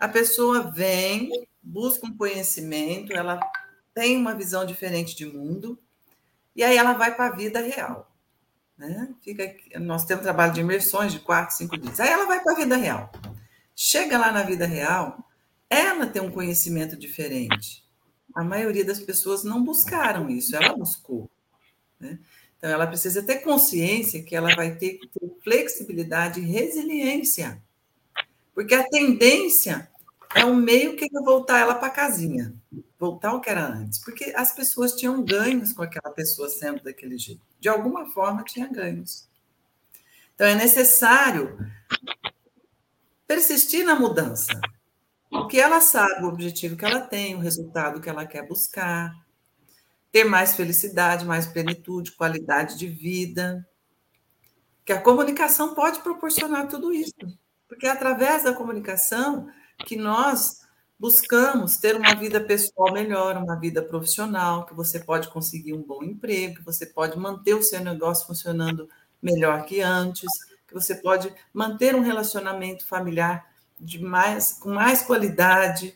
A 0.00 0.08
pessoa 0.08 0.72
vem, 0.72 1.46
busca 1.62 2.06
um 2.06 2.16
conhecimento, 2.16 3.12
ela 3.12 3.38
tem 3.92 4.16
uma 4.16 4.34
visão 4.34 4.64
diferente 4.64 5.14
de 5.14 5.26
mundo, 5.26 5.78
e 6.56 6.64
aí 6.64 6.78
ela 6.78 6.94
vai 6.94 7.14
para 7.14 7.26
a 7.26 7.36
vida 7.36 7.60
real. 7.60 8.10
Né? 8.78 9.14
Fica, 9.22 9.54
nós 9.80 10.06
temos 10.06 10.24
trabalho 10.24 10.54
de 10.54 10.60
imersões 10.60 11.12
de 11.12 11.20
quatro, 11.20 11.54
cinco 11.54 11.76
dias. 11.76 12.00
Aí 12.00 12.08
ela 12.08 12.24
vai 12.24 12.42
para 12.42 12.54
a 12.54 12.56
vida 12.56 12.76
real. 12.76 13.12
Chega 13.76 14.16
lá 14.16 14.32
na 14.32 14.42
vida 14.44 14.64
real, 14.64 15.28
ela 15.68 16.06
tem 16.06 16.22
um 16.22 16.30
conhecimento 16.30 16.96
diferente. 16.96 17.84
A 18.34 18.42
maioria 18.42 18.84
das 18.84 19.00
pessoas 19.00 19.44
não 19.44 19.62
buscaram 19.62 20.28
isso, 20.28 20.56
ela 20.56 20.76
buscou. 20.76 21.30
Né? 22.00 22.18
Então, 22.56 22.70
ela 22.70 22.86
precisa 22.86 23.22
ter 23.22 23.40
consciência 23.40 24.22
que 24.22 24.34
ela 24.34 24.54
vai 24.56 24.74
ter 24.74 24.94
que 24.94 25.06
ter 25.08 25.30
flexibilidade 25.42 26.40
e 26.40 26.44
resiliência. 26.44 27.62
Porque 28.54 28.74
a 28.74 28.88
tendência 28.88 29.90
é 30.34 30.44
um 30.44 30.54
meio 30.54 30.96
que 30.96 31.08
voltar 31.12 31.60
ela 31.60 31.74
para 31.74 31.88
a 31.88 31.90
casinha, 31.90 32.54
voltar 32.98 33.30
ao 33.30 33.40
que 33.40 33.50
era 33.50 33.66
antes. 33.66 33.98
Porque 33.98 34.32
as 34.34 34.54
pessoas 34.54 34.94
tinham 34.94 35.22
ganhos 35.22 35.72
com 35.72 35.82
aquela 35.82 36.12
pessoa 36.12 36.48
sendo 36.48 36.82
daquele 36.82 37.18
jeito. 37.18 37.42
De 37.60 37.68
alguma 37.68 38.10
forma, 38.10 38.42
tinha 38.42 38.66
ganhos. 38.66 39.28
Então, 40.34 40.46
é 40.46 40.54
necessário 40.54 41.58
persistir 43.26 43.84
na 43.84 43.94
mudança. 43.94 44.60
Porque 45.34 45.58
ela 45.58 45.80
sabe 45.80 46.24
o 46.24 46.28
objetivo 46.28 46.76
que 46.76 46.84
ela 46.84 47.00
tem, 47.00 47.34
o 47.34 47.40
resultado 47.40 48.00
que 48.00 48.08
ela 48.08 48.24
quer 48.24 48.46
buscar, 48.46 49.12
ter 50.12 50.22
mais 50.22 50.54
felicidade, 50.54 51.24
mais 51.24 51.44
plenitude, 51.44 52.12
qualidade 52.12 52.78
de 52.78 52.86
vida. 52.86 53.68
Que 54.84 54.92
a 54.92 55.00
comunicação 55.00 55.74
pode 55.74 55.98
proporcionar 56.02 56.68
tudo 56.68 56.92
isso. 56.92 57.12
Porque 57.66 57.84
é 57.84 57.90
através 57.90 58.44
da 58.44 58.54
comunicação 58.54 59.48
que 59.84 59.96
nós 59.96 60.60
buscamos 60.96 61.78
ter 61.78 61.96
uma 61.96 62.14
vida 62.14 62.40
pessoal 62.40 62.92
melhor, 62.92 63.36
uma 63.36 63.58
vida 63.58 63.82
profissional, 63.82 64.64
que 64.64 64.72
você 64.72 65.00
pode 65.00 65.26
conseguir 65.30 65.72
um 65.72 65.82
bom 65.82 66.04
emprego, 66.04 66.58
que 66.58 66.64
você 66.64 66.86
pode 66.86 67.18
manter 67.18 67.54
o 67.54 67.62
seu 67.62 67.80
negócio 67.80 68.24
funcionando 68.24 68.88
melhor 69.20 69.64
que 69.64 69.80
antes, 69.80 70.30
que 70.68 70.74
você 70.74 70.94
pode 70.94 71.34
manter 71.52 71.96
um 71.96 72.02
relacionamento 72.02 72.86
familiar 72.86 73.52
de 73.84 74.02
mais, 74.02 74.54
com 74.54 74.70
mais 74.70 75.02
qualidade. 75.02 75.94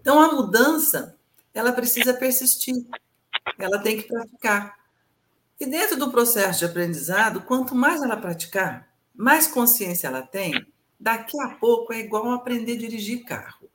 Então, 0.00 0.18
a 0.18 0.32
mudança, 0.32 1.16
ela 1.52 1.72
precisa 1.72 2.14
persistir, 2.14 2.86
ela 3.58 3.78
tem 3.78 3.98
que 3.98 4.08
praticar. 4.08 4.78
E 5.60 5.66
dentro 5.66 5.96
do 5.96 6.10
processo 6.10 6.60
de 6.60 6.64
aprendizado, 6.64 7.42
quanto 7.42 7.74
mais 7.74 8.02
ela 8.02 8.16
praticar, 8.16 8.88
mais 9.14 9.46
consciência 9.46 10.08
ela 10.08 10.22
tem, 10.22 10.66
daqui 10.98 11.38
a 11.40 11.48
pouco 11.50 11.92
é 11.92 12.00
igual 12.00 12.32
aprender 12.32 12.72
a 12.72 12.78
dirigir 12.78 13.24
carro. 13.24 13.68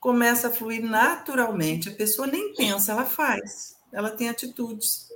Começa 0.00 0.48
a 0.48 0.52
fluir 0.52 0.82
naturalmente, 0.82 1.88
a 1.88 1.94
pessoa 1.94 2.26
nem 2.26 2.54
pensa, 2.54 2.92
ela 2.92 3.04
faz, 3.04 3.76
ela 3.92 4.10
tem 4.10 4.28
atitudes. 4.28 5.07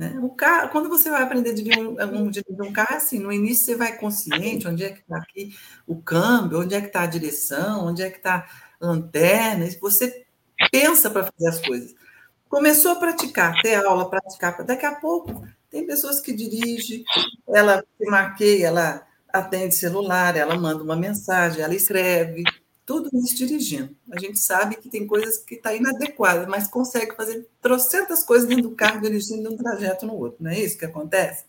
Né? 0.00 0.18
O 0.22 0.30
carro, 0.30 0.70
quando 0.70 0.88
você 0.88 1.10
vai 1.10 1.22
aprender 1.22 1.52
dirigir 1.52 1.78
um, 1.78 2.30
dirigir 2.30 2.62
um 2.62 2.72
carro, 2.72 2.96
assim, 2.96 3.18
no 3.18 3.30
início 3.30 3.66
você 3.66 3.74
vai 3.74 3.98
consciente, 3.98 4.66
onde 4.66 4.82
é 4.82 4.88
que 4.88 5.00
está 5.00 5.18
aqui 5.18 5.54
o 5.86 6.00
câmbio, 6.00 6.60
onde 6.60 6.74
é 6.74 6.80
que 6.80 6.86
está 6.86 7.02
a 7.02 7.06
direção, 7.06 7.88
onde 7.88 8.00
é 8.00 8.08
que 8.08 8.16
está 8.16 8.46
a 8.80 8.86
lanterna, 8.86 9.68
você 9.78 10.24
pensa 10.72 11.10
para 11.10 11.24
fazer 11.24 11.48
as 11.48 11.60
coisas. 11.60 11.94
Começou 12.48 12.92
a 12.92 12.94
praticar, 12.94 13.60
ter 13.60 13.74
aula, 13.74 14.08
praticar, 14.08 14.64
daqui 14.64 14.86
a 14.86 14.94
pouco 14.94 15.46
tem 15.68 15.86
pessoas 15.86 16.18
que 16.18 16.32
dirigem, 16.32 17.04
ela 17.46 17.84
se 17.98 18.10
marqueia, 18.10 18.68
ela 18.68 19.06
atende 19.30 19.74
celular, 19.74 20.34
ela 20.34 20.56
manda 20.56 20.82
uma 20.82 20.96
mensagem, 20.96 21.62
ela 21.62 21.74
escreve, 21.74 22.42
tudo 22.90 23.08
isso 23.14 23.36
dirigindo. 23.36 23.94
A 24.10 24.18
gente 24.18 24.40
sabe 24.40 24.74
que 24.74 24.88
tem 24.88 25.06
coisas 25.06 25.38
que 25.38 25.54
estão 25.54 25.70
tá 25.70 25.78
inadequadas, 25.78 26.48
mas 26.48 26.66
consegue 26.66 27.14
fazer 27.14 27.46
trocentas 27.62 28.24
coisas 28.24 28.48
dentro 28.48 28.64
do 28.64 28.74
carro 28.74 29.00
dirigindo 29.00 29.48
de 29.48 29.54
um 29.54 29.56
trajeto 29.56 30.04
no 30.04 30.16
outro, 30.16 30.42
não 30.42 30.50
é 30.50 30.58
isso 30.58 30.76
que 30.76 30.84
acontece? 30.84 31.44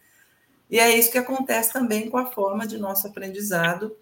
E 0.70 0.78
é 0.78 0.96
isso 0.96 1.12
que 1.12 1.18
acontece 1.18 1.74
também 1.74 2.12
com 2.12 2.18
a 2.20 2.28
forma 2.28 2.68
de 2.68 2.78
nosso 2.78 3.08
aprendizado, 3.08 3.98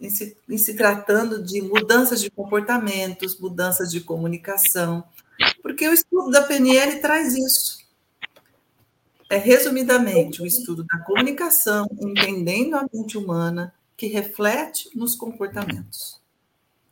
em 0.00 0.10
se, 0.10 0.36
em 0.48 0.58
se 0.58 0.74
tratando 0.74 1.40
de 1.40 1.62
mudanças 1.62 2.20
de 2.20 2.32
comportamentos, 2.32 3.38
mudanças 3.38 3.88
de 3.88 4.00
comunicação, 4.00 5.04
porque 5.62 5.88
o 5.88 5.92
estudo 5.92 6.32
da 6.32 6.42
PNL 6.42 7.00
traz 7.00 7.32
isso. 7.36 7.78
É, 9.30 9.36
resumidamente, 9.36 10.42
o 10.42 10.46
estudo 10.46 10.82
da 10.82 10.98
comunicação, 11.04 11.86
entendendo 11.92 12.74
a 12.74 12.88
mente 12.92 13.16
humana, 13.16 13.72
que 13.96 14.08
reflete 14.08 14.90
nos 14.96 15.14
comportamentos. 15.14 16.25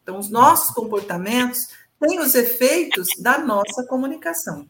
Então, 0.05 0.19
os 0.19 0.29
nossos 0.29 0.75
comportamentos 0.75 1.71
têm 1.99 2.21
os 2.21 2.35
efeitos 2.35 3.09
da 3.19 3.39
nossa 3.39 3.87
comunicação. 3.87 4.69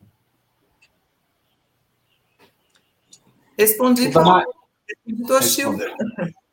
Respondi 3.59 4.11
para 4.11 4.47
o 4.47 5.27
Toshio. 5.27 5.77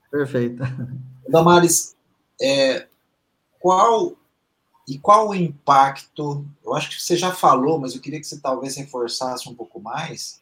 Perfeito. 0.09 0.63
Damares, 1.29 1.95
é, 2.41 2.87
qual 3.59 4.17
e 4.87 4.97
qual 4.97 5.29
o 5.29 5.35
impacto? 5.35 6.43
Eu 6.65 6.73
acho 6.73 6.89
que 6.89 7.01
você 7.01 7.15
já 7.15 7.31
falou, 7.31 7.79
mas 7.79 7.93
eu 7.93 8.01
queria 8.01 8.19
que 8.19 8.25
você 8.25 8.39
talvez 8.39 8.75
reforçasse 8.75 9.47
um 9.47 9.53
pouco 9.53 9.79
mais 9.79 10.41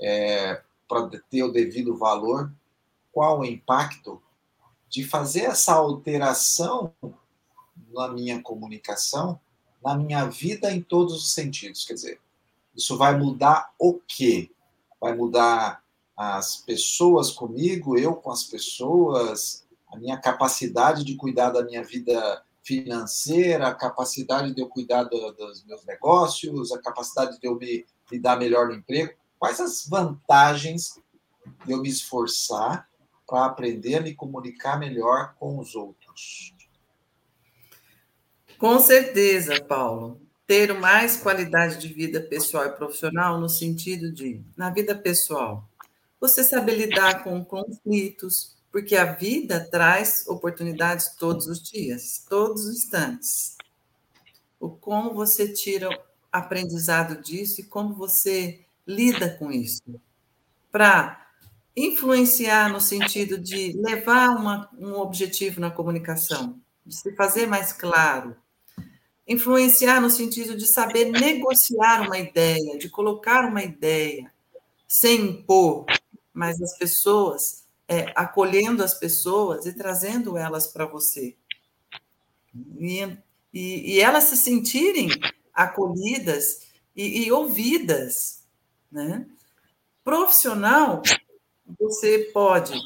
é, 0.00 0.62
para 0.88 1.10
ter 1.28 1.42
o 1.42 1.50
devido 1.50 1.96
valor. 1.96 2.52
Qual 3.12 3.40
o 3.40 3.44
impacto 3.44 4.22
de 4.88 5.04
fazer 5.04 5.42
essa 5.42 5.72
alteração 5.72 6.94
na 7.94 8.08
minha 8.08 8.42
comunicação, 8.42 9.40
na 9.82 9.96
minha 9.96 10.26
vida 10.26 10.70
em 10.70 10.82
todos 10.82 11.14
os 11.14 11.32
sentidos. 11.32 11.84
Quer 11.84 11.94
dizer, 11.94 12.20
isso 12.76 12.98
vai 12.98 13.16
mudar 13.16 13.72
o 13.78 14.00
quê? 14.06 14.50
Vai 15.00 15.14
mudar 15.14 15.82
as 16.16 16.56
pessoas 16.56 17.30
comigo, 17.30 17.98
eu 17.98 18.14
com 18.14 18.30
as 18.30 18.44
pessoas, 18.44 19.66
a 19.92 19.96
minha 19.96 20.16
capacidade 20.16 21.04
de 21.04 21.16
cuidar 21.16 21.50
da 21.50 21.64
minha 21.64 21.82
vida 21.82 22.42
financeira, 22.62 23.68
a 23.68 23.74
capacidade 23.74 24.54
de 24.54 24.60
eu 24.60 24.68
cuidar 24.68 25.04
do, 25.04 25.32
dos 25.32 25.64
meus 25.64 25.84
negócios, 25.84 26.72
a 26.72 26.80
capacidade 26.80 27.38
de 27.38 27.46
eu 27.46 27.56
me, 27.56 27.84
me 28.10 28.18
dar 28.18 28.38
melhor 28.38 28.68
no 28.68 28.74
emprego. 28.74 29.12
Quais 29.38 29.60
as 29.60 29.86
vantagens 29.86 30.98
de 31.66 31.72
eu 31.72 31.82
me 31.82 31.88
esforçar 31.88 32.88
para 33.26 33.44
aprender 33.44 33.96
a 33.96 34.00
me 34.00 34.14
comunicar 34.14 34.78
melhor 34.78 35.34
com 35.38 35.58
os 35.58 35.74
outros? 35.74 36.53
Com 38.58 38.78
certeza, 38.78 39.62
Paulo. 39.64 40.20
Ter 40.46 40.72
mais 40.74 41.16
qualidade 41.16 41.78
de 41.78 41.88
vida 41.88 42.20
pessoal 42.20 42.66
e 42.66 42.72
profissional 42.72 43.40
no 43.40 43.48
sentido 43.48 44.12
de, 44.12 44.42
na 44.56 44.70
vida 44.70 44.94
pessoal, 44.94 45.66
você 46.20 46.44
saber 46.44 46.76
lidar 46.76 47.24
com 47.24 47.44
conflitos, 47.44 48.54
porque 48.70 48.96
a 48.96 49.12
vida 49.12 49.66
traz 49.70 50.26
oportunidades 50.26 51.14
todos 51.18 51.46
os 51.46 51.62
dias, 51.62 52.24
todos 52.28 52.66
os 52.66 52.76
instantes. 52.76 53.56
O 54.60 54.68
como 54.70 55.14
você 55.14 55.52
tira 55.52 55.88
aprendizado 56.30 57.22
disso 57.22 57.60
e 57.60 57.64
como 57.64 57.94
você 57.94 58.60
lida 58.86 59.30
com 59.30 59.50
isso. 59.50 59.82
Para 60.70 61.26
influenciar 61.76 62.68
no 62.70 62.80
sentido 62.80 63.38
de 63.38 63.72
levar 63.72 64.30
uma, 64.30 64.68
um 64.78 64.94
objetivo 64.94 65.60
na 65.60 65.70
comunicação, 65.70 66.60
de 66.84 66.94
se 66.96 67.14
fazer 67.16 67.46
mais 67.46 67.72
claro, 67.72 68.36
influenciar 69.26 70.00
no 70.00 70.10
sentido 70.10 70.56
de 70.56 70.66
saber 70.66 71.06
negociar 71.06 72.06
uma 72.06 72.18
ideia, 72.18 72.78
de 72.78 72.88
colocar 72.88 73.46
uma 73.46 73.62
ideia, 73.62 74.30
sem 74.86 75.20
impor, 75.22 75.86
mas 76.32 76.60
as 76.60 76.76
pessoas, 76.76 77.64
é, 77.88 78.12
acolhendo 78.14 78.82
as 78.82 78.94
pessoas 78.94 79.66
e 79.66 79.72
trazendo 79.72 80.36
elas 80.36 80.66
para 80.66 80.84
você. 80.84 81.34
E, 82.78 83.00
e, 83.52 83.94
e, 83.94 84.00
elas 84.00 84.24
se 84.24 84.36
sentirem 84.36 85.08
acolhidas 85.52 86.68
e, 86.94 87.24
e 87.24 87.32
ouvidas. 87.32 88.44
Né? 88.92 89.26
Profissional, 90.04 91.02
você 91.78 92.30
pode 92.32 92.78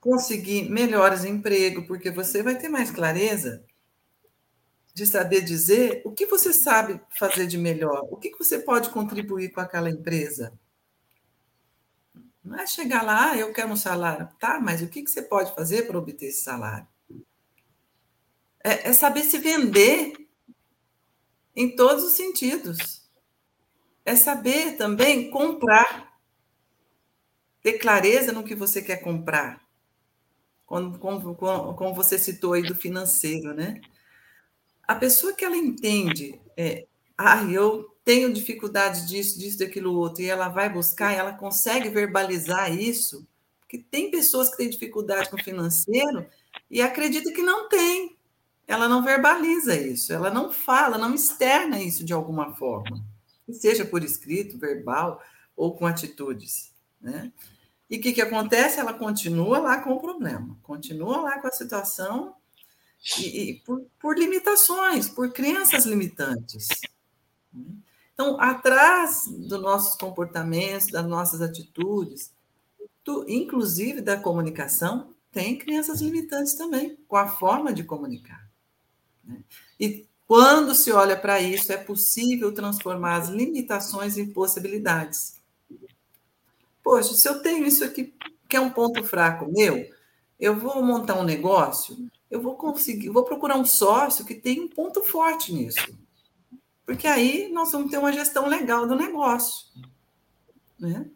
conseguir 0.00 0.70
melhores 0.70 1.24
empregos, 1.24 1.86
porque 1.86 2.10
você 2.10 2.42
vai 2.42 2.56
ter 2.56 2.68
mais 2.68 2.90
clareza 2.90 3.64
de 4.98 5.06
saber 5.06 5.42
dizer 5.42 6.02
o 6.04 6.10
que 6.10 6.26
você 6.26 6.52
sabe 6.52 7.00
fazer 7.16 7.46
de 7.46 7.56
melhor, 7.56 8.04
o 8.10 8.16
que 8.16 8.36
você 8.36 8.58
pode 8.58 8.90
contribuir 8.90 9.52
com 9.52 9.60
aquela 9.60 9.88
empresa. 9.88 10.58
Não 12.42 12.58
é 12.58 12.66
chegar 12.66 13.02
lá, 13.02 13.30
ah, 13.30 13.36
eu 13.38 13.52
quero 13.52 13.70
um 13.70 13.76
salário. 13.76 14.28
Tá, 14.40 14.58
mas 14.60 14.82
o 14.82 14.88
que 14.88 15.06
você 15.06 15.22
pode 15.22 15.54
fazer 15.54 15.86
para 15.86 15.98
obter 15.98 16.26
esse 16.26 16.42
salário? 16.42 16.88
É, 18.64 18.88
é 18.88 18.92
saber 18.92 19.22
se 19.22 19.38
vender 19.38 20.14
em 21.54 21.76
todos 21.76 22.02
os 22.02 22.14
sentidos. 22.14 23.08
É 24.04 24.16
saber 24.16 24.76
também 24.76 25.30
comprar. 25.30 26.18
Ter 27.62 27.74
clareza 27.74 28.32
no 28.32 28.42
que 28.42 28.54
você 28.56 28.82
quer 28.82 28.96
comprar. 28.96 29.64
Como, 30.66 30.98
como, 30.98 31.36
como 31.36 31.94
você 31.94 32.18
citou 32.18 32.54
aí 32.54 32.62
do 32.62 32.74
financeiro, 32.74 33.54
né? 33.54 33.80
A 34.88 34.94
pessoa 34.94 35.34
que 35.34 35.44
ela 35.44 35.56
entende, 35.56 36.40
é, 36.56 36.86
ah, 37.16 37.44
eu 37.44 37.94
tenho 38.02 38.32
dificuldade 38.32 39.06
disso, 39.06 39.38
disso, 39.38 39.58
daquilo 39.58 39.94
outro, 39.94 40.22
e 40.22 40.30
ela 40.30 40.48
vai 40.48 40.70
buscar, 40.70 41.12
ela 41.12 41.34
consegue 41.34 41.90
verbalizar 41.90 42.72
isso, 42.72 43.28
porque 43.60 43.76
tem 43.76 44.10
pessoas 44.10 44.48
que 44.48 44.56
têm 44.56 44.70
dificuldade 44.70 45.28
com 45.28 45.36
o 45.36 45.44
financeiro 45.44 46.26
e 46.70 46.80
acredita 46.80 47.30
que 47.30 47.42
não 47.42 47.68
tem. 47.68 48.16
Ela 48.66 48.88
não 48.88 49.04
verbaliza 49.04 49.76
isso, 49.76 50.10
ela 50.12 50.30
não 50.30 50.50
fala, 50.50 50.96
não 50.96 51.14
externa 51.14 51.82
isso 51.82 52.02
de 52.02 52.14
alguma 52.14 52.54
forma. 52.54 53.04
seja 53.50 53.84
por 53.84 54.02
escrito, 54.02 54.58
verbal 54.58 55.22
ou 55.54 55.76
com 55.76 55.86
atitudes. 55.86 56.72
Né? 56.98 57.30
E 57.90 57.98
o 57.98 58.00
que, 58.00 58.14
que 58.14 58.22
acontece? 58.22 58.80
Ela 58.80 58.94
continua 58.94 59.58
lá 59.58 59.82
com 59.82 59.92
o 59.92 60.00
problema, 60.00 60.58
continua 60.62 61.18
lá 61.18 61.38
com 61.40 61.46
a 61.46 61.52
situação 61.52 62.34
e, 63.18 63.50
e 63.50 63.54
por, 63.60 63.84
por, 64.00 64.18
limitações, 64.18 65.08
por 65.08 65.32
crenças 65.32 65.84
limitantes. 65.84 66.68
Então, 68.12 68.40
atrás 68.40 69.24
dos 69.28 69.60
nossos 69.60 69.96
comportamentos, 69.96 70.88
das 70.88 71.06
nossas 71.06 71.40
atitudes, 71.40 72.32
tu, 73.04 73.24
inclusive 73.28 74.00
da 74.00 74.16
comunicação, 74.16 75.14
tem 75.30 75.56
crenças 75.56 76.00
limitantes 76.00 76.54
também, 76.54 76.98
com 77.06 77.16
a 77.16 77.28
forma 77.28 77.72
de 77.72 77.84
comunicar. 77.84 78.48
Né? 79.24 79.40
E 79.78 80.06
quando 80.26 80.74
se 80.74 80.92
olha 80.92 81.16
para 81.16 81.40
isso, 81.40 81.72
é 81.72 81.76
possível 81.76 82.52
transformar 82.52 83.16
as 83.16 83.28
limitações 83.28 84.18
em 84.18 84.30
possibilidades. 84.30 85.40
Poxa, 86.82 87.14
se 87.14 87.28
eu 87.28 87.40
tenho 87.40 87.66
isso 87.66 87.84
aqui, 87.84 88.12
que 88.48 88.56
é 88.56 88.60
um 88.60 88.70
ponto 88.70 89.02
fraco 89.04 89.50
meu, 89.50 89.88
eu 90.38 90.58
vou 90.58 90.82
montar 90.82 91.18
um 91.18 91.24
negócio, 91.24 91.96
eu 92.30 92.40
vou 92.40 92.56
conseguir, 92.56 93.08
vou 93.08 93.24
procurar 93.24 93.56
um 93.56 93.64
sócio 93.64 94.24
que 94.24 94.34
tem 94.34 94.60
um 94.60 94.68
ponto 94.68 95.02
forte 95.02 95.52
nisso. 95.52 95.96
Porque 96.84 97.06
aí 97.06 97.50
nós 97.52 97.72
vamos 97.72 97.90
ter 97.90 97.98
uma 97.98 98.12
gestão 98.12 98.46
legal 98.46 98.86
do 98.86 98.94
negócio. 98.94 99.66
Né? 100.78 101.06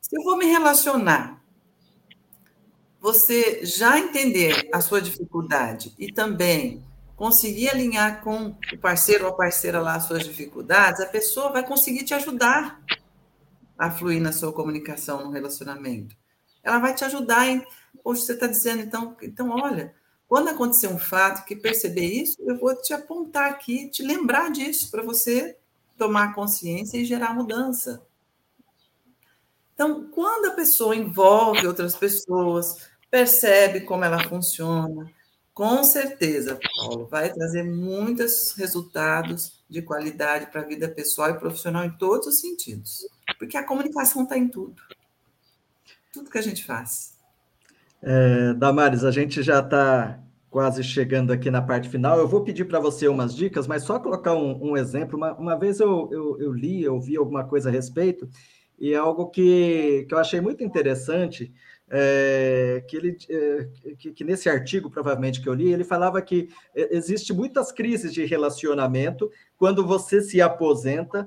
Se 0.00 0.16
eu 0.16 0.22
vou 0.22 0.36
me 0.36 0.46
relacionar, 0.46 1.42
você 3.00 3.64
já 3.64 3.98
entender 3.98 4.68
a 4.72 4.80
sua 4.80 5.02
dificuldade 5.02 5.94
e 5.98 6.12
também 6.12 6.84
conseguir 7.16 7.70
alinhar 7.70 8.22
com 8.22 8.56
o 8.72 8.78
parceiro 8.78 9.24
ou 9.24 9.30
a 9.30 9.36
parceira 9.36 9.80
lá 9.80 9.96
as 9.96 10.04
suas 10.04 10.24
dificuldades, 10.24 11.00
a 11.00 11.06
pessoa 11.06 11.52
vai 11.52 11.66
conseguir 11.66 12.04
te 12.04 12.14
ajudar 12.14 12.80
a 13.78 13.90
fluir 13.90 14.20
na 14.20 14.32
sua 14.32 14.52
comunicação 14.52 15.24
no 15.24 15.30
relacionamento. 15.30 16.16
Ela 16.62 16.78
vai 16.78 16.94
te 16.94 17.04
ajudar 17.04 17.48
em. 17.48 17.64
Poxa, 18.02 18.22
você 18.22 18.32
está 18.32 18.46
dizendo, 18.46 18.82
então, 18.82 19.16
então, 19.22 19.50
olha, 19.50 19.94
quando 20.32 20.48
acontecer 20.48 20.86
um 20.86 20.98
fato 20.98 21.44
que 21.44 21.54
perceber 21.54 22.06
isso, 22.06 22.38
eu 22.40 22.56
vou 22.56 22.74
te 22.74 22.94
apontar 22.94 23.50
aqui, 23.50 23.90
te 23.90 24.02
lembrar 24.02 24.50
disso, 24.50 24.90
para 24.90 25.02
você 25.02 25.58
tomar 25.98 26.34
consciência 26.34 26.96
e 26.96 27.04
gerar 27.04 27.34
mudança. 27.34 28.02
Então, 29.74 30.08
quando 30.10 30.46
a 30.46 30.54
pessoa 30.54 30.96
envolve 30.96 31.66
outras 31.66 31.94
pessoas, 31.94 32.88
percebe 33.10 33.82
como 33.82 34.06
ela 34.06 34.26
funciona, 34.26 35.12
com 35.52 35.84
certeza, 35.84 36.58
Paulo, 36.78 37.06
vai 37.08 37.30
trazer 37.30 37.64
muitos 37.64 38.52
resultados 38.52 39.62
de 39.68 39.82
qualidade 39.82 40.46
para 40.46 40.62
a 40.62 40.66
vida 40.66 40.88
pessoal 40.88 41.28
e 41.28 41.38
profissional 41.38 41.84
em 41.84 41.90
todos 41.98 42.26
os 42.26 42.40
sentidos. 42.40 43.06
Porque 43.38 43.58
a 43.58 43.66
comunicação 43.66 44.22
está 44.22 44.38
em 44.38 44.48
tudo. 44.48 44.80
Tudo 46.10 46.30
que 46.30 46.38
a 46.38 46.42
gente 46.42 46.64
faz. 46.64 47.12
É, 48.02 48.54
Damares, 48.54 49.04
a 49.04 49.10
gente 49.10 49.42
já 49.42 49.60
está 49.60 50.21
quase 50.52 50.84
chegando 50.84 51.32
aqui 51.32 51.50
na 51.50 51.62
parte 51.62 51.88
final. 51.88 52.18
Eu 52.18 52.28
vou 52.28 52.44
pedir 52.44 52.66
para 52.66 52.78
você 52.78 53.08
umas 53.08 53.34
dicas, 53.34 53.66
mas 53.66 53.84
só 53.84 53.98
colocar 53.98 54.34
um, 54.34 54.72
um 54.72 54.76
exemplo. 54.76 55.16
Uma, 55.16 55.32
uma 55.32 55.58
vez 55.58 55.80
eu, 55.80 56.10
eu, 56.12 56.38
eu, 56.38 56.52
li, 56.52 56.84
eu 56.84 57.00
vi 57.00 57.16
alguma 57.16 57.42
coisa 57.42 57.70
a 57.70 57.72
respeito, 57.72 58.28
e 58.78 58.92
é 58.92 58.96
algo 58.96 59.30
que, 59.30 60.04
que 60.06 60.14
eu 60.14 60.18
achei 60.18 60.42
muito 60.42 60.62
interessante 60.62 61.50
é, 61.90 62.84
que, 62.86 62.96
ele, 62.96 63.16
é, 63.30 63.68
que, 63.98 64.12
que, 64.12 64.24
nesse 64.24 64.50
artigo, 64.50 64.90
provavelmente, 64.90 65.40
que 65.40 65.48
eu 65.48 65.54
li, 65.54 65.72
ele 65.72 65.84
falava 65.84 66.20
que 66.20 66.50
é, 66.76 66.94
existe 66.94 67.32
muitas 67.32 67.72
crises 67.72 68.12
de 68.12 68.26
relacionamento 68.26 69.30
quando 69.56 69.86
você 69.86 70.20
se 70.20 70.40
aposenta, 70.42 71.26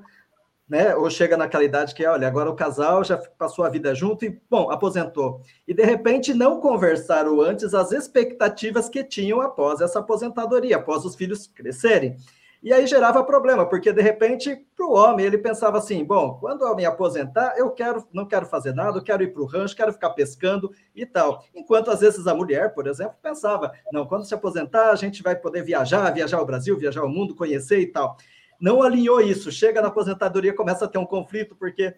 né, 0.68 0.94
ou 0.96 1.08
chega 1.08 1.36
naquela 1.36 1.64
idade 1.64 1.94
que, 1.94 2.04
olha, 2.04 2.26
agora 2.26 2.50
o 2.50 2.56
casal 2.56 3.04
já 3.04 3.16
passou 3.16 3.64
a 3.64 3.68
vida 3.68 3.94
junto 3.94 4.24
e, 4.24 4.40
bom, 4.50 4.70
aposentou. 4.70 5.40
E, 5.66 5.72
de 5.72 5.84
repente, 5.84 6.34
não 6.34 6.60
conversaram 6.60 7.40
antes 7.40 7.72
as 7.72 7.92
expectativas 7.92 8.88
que 8.88 9.04
tinham 9.04 9.40
após 9.40 9.80
essa 9.80 10.00
aposentadoria, 10.00 10.76
após 10.76 11.04
os 11.04 11.14
filhos 11.14 11.46
crescerem. 11.46 12.16
E 12.62 12.72
aí 12.72 12.84
gerava 12.86 13.22
problema, 13.22 13.64
porque 13.64 13.92
de 13.92 14.02
repente, 14.02 14.56
para 14.74 14.86
o 14.86 14.92
homem, 14.92 15.24
ele 15.24 15.38
pensava 15.38 15.78
assim: 15.78 16.02
bom, 16.04 16.36
quando 16.40 16.66
eu 16.66 16.74
me 16.74 16.84
aposentar, 16.84 17.54
eu 17.56 17.70
quero, 17.70 18.04
não 18.12 18.26
quero 18.26 18.46
fazer 18.46 18.74
nada, 18.74 18.98
eu 18.98 19.04
quero 19.04 19.22
ir 19.22 19.32
para 19.32 19.42
o 19.42 19.46
rancho, 19.46 19.76
quero 19.76 19.92
ficar 19.92 20.10
pescando 20.10 20.72
e 20.92 21.06
tal. 21.06 21.44
Enquanto 21.54 21.90
às 21.92 22.00
vezes 22.00 22.26
a 22.26 22.34
mulher, 22.34 22.74
por 22.74 22.88
exemplo, 22.88 23.14
pensava: 23.22 23.72
não, 23.92 24.04
quando 24.06 24.24
se 24.24 24.34
aposentar, 24.34 24.90
a 24.90 24.96
gente 24.96 25.22
vai 25.22 25.36
poder 25.36 25.62
viajar, 25.62 26.10
viajar 26.10 26.38
ao 26.38 26.46
Brasil, 26.46 26.76
viajar 26.76 27.02
ao 27.02 27.08
mundo, 27.08 27.36
conhecer 27.36 27.78
e 27.78 27.86
tal. 27.86 28.16
Não 28.60 28.82
alinhou 28.82 29.20
isso, 29.20 29.50
chega 29.50 29.82
na 29.82 29.88
aposentadoria, 29.88 30.54
começa 30.54 30.84
a 30.84 30.88
ter 30.88 30.98
um 30.98 31.06
conflito, 31.06 31.54
porque 31.56 31.94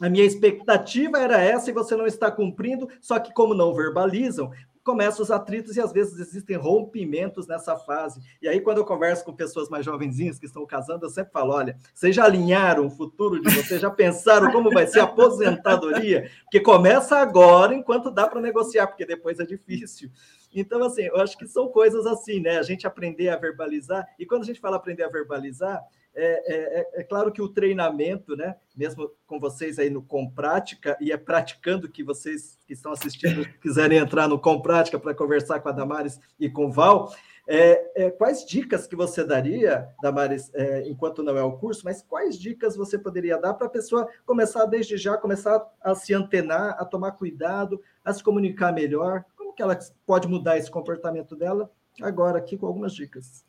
a 0.00 0.08
minha 0.08 0.24
expectativa 0.24 1.18
era 1.18 1.40
essa 1.40 1.70
e 1.70 1.74
você 1.74 1.96
não 1.96 2.06
está 2.06 2.30
cumprindo, 2.30 2.88
só 3.00 3.18
que 3.18 3.32
como 3.32 3.54
não 3.54 3.74
verbalizam, 3.74 4.52
começam 4.86 5.24
os 5.24 5.32
atritos 5.32 5.76
e 5.76 5.80
às 5.80 5.92
vezes 5.92 6.20
existem 6.20 6.56
rompimentos 6.56 7.48
nessa 7.48 7.76
fase. 7.76 8.20
E 8.40 8.46
aí, 8.46 8.60
quando 8.60 8.78
eu 8.78 8.84
converso 8.84 9.24
com 9.24 9.32
pessoas 9.34 9.68
mais 9.68 9.84
jovenzinhas 9.84 10.38
que 10.38 10.46
estão 10.46 10.64
casando, 10.64 11.04
eu 11.04 11.10
sempre 11.10 11.32
falo: 11.32 11.52
olha, 11.52 11.76
vocês 11.92 12.14
já 12.14 12.24
alinharam 12.24 12.86
o 12.86 12.90
futuro 12.90 13.40
de 13.42 13.52
vocês, 13.52 13.80
já 13.80 13.90
pensaram 13.90 14.52
como 14.52 14.70
vai 14.70 14.86
ser 14.86 15.00
a 15.00 15.04
aposentadoria? 15.04 16.30
Porque 16.44 16.60
começa 16.60 17.16
agora, 17.16 17.74
enquanto 17.74 18.12
dá 18.12 18.28
para 18.28 18.40
negociar, 18.40 18.86
porque 18.86 19.04
depois 19.04 19.40
é 19.40 19.44
difícil. 19.44 20.08
Então, 20.56 20.82
assim, 20.82 21.02
eu 21.02 21.16
acho 21.16 21.36
que 21.36 21.46
são 21.46 21.68
coisas 21.68 22.06
assim, 22.06 22.40
né? 22.40 22.58
A 22.58 22.62
gente 22.62 22.86
aprender 22.86 23.28
a 23.28 23.36
verbalizar, 23.36 24.06
e 24.18 24.24
quando 24.24 24.42
a 24.42 24.46
gente 24.46 24.58
fala 24.58 24.76
aprender 24.76 25.02
a 25.02 25.08
verbalizar, 25.08 25.84
é, 26.14 26.24
é, 26.24 26.80
é, 26.80 27.00
é, 27.00 27.04
claro 27.04 27.30
que 27.30 27.42
o 27.42 27.48
treinamento, 27.48 28.34
né, 28.34 28.56
mesmo 28.74 29.10
com 29.26 29.38
vocês 29.38 29.78
aí 29.78 29.90
no 29.90 30.02
Com 30.02 30.30
Prática, 30.30 30.96
e 30.98 31.12
é 31.12 31.16
praticando 31.18 31.90
que 31.90 32.02
vocês 32.02 32.58
que 32.66 32.72
estão 32.72 32.90
assistindo 32.90 33.46
quiserem 33.60 33.98
entrar 33.98 34.26
no 34.26 34.38
Com 34.38 34.62
Prática 34.62 34.98
para 34.98 35.14
conversar 35.14 35.60
com 35.60 35.68
a 35.68 35.72
Damares 35.72 36.18
e 36.40 36.48
com 36.48 36.66
o 36.66 36.72
Val, 36.72 37.12
é, 37.48 38.06
é, 38.06 38.10
quais 38.10 38.44
dicas 38.44 38.86
que 38.88 38.96
você 38.96 39.22
daria, 39.22 39.88
Damares, 40.02 40.50
é, 40.52 40.88
enquanto 40.88 41.22
não 41.22 41.36
é 41.36 41.42
o 41.42 41.52
curso, 41.52 41.82
mas 41.84 42.02
quais 42.02 42.36
dicas 42.36 42.74
você 42.74 42.98
poderia 42.98 43.38
dar 43.38 43.54
para 43.54 43.68
a 43.68 43.70
pessoa 43.70 44.08
começar 44.24 44.64
desde 44.64 44.96
já, 44.96 45.16
começar 45.16 45.64
a 45.80 45.94
se 45.94 46.12
antenar, 46.12 46.76
a 46.78 46.84
tomar 46.84 47.12
cuidado, 47.12 47.80
a 48.04 48.12
se 48.12 48.22
comunicar 48.22 48.72
melhor? 48.72 49.24
Que 49.56 49.62
ela 49.62 49.78
pode 50.04 50.28
mudar 50.28 50.58
esse 50.58 50.70
comportamento 50.70 51.34
dela? 51.34 51.72
Agora, 52.00 52.38
aqui 52.38 52.58
com 52.58 52.66
algumas 52.66 52.94
dicas. 52.94 53.44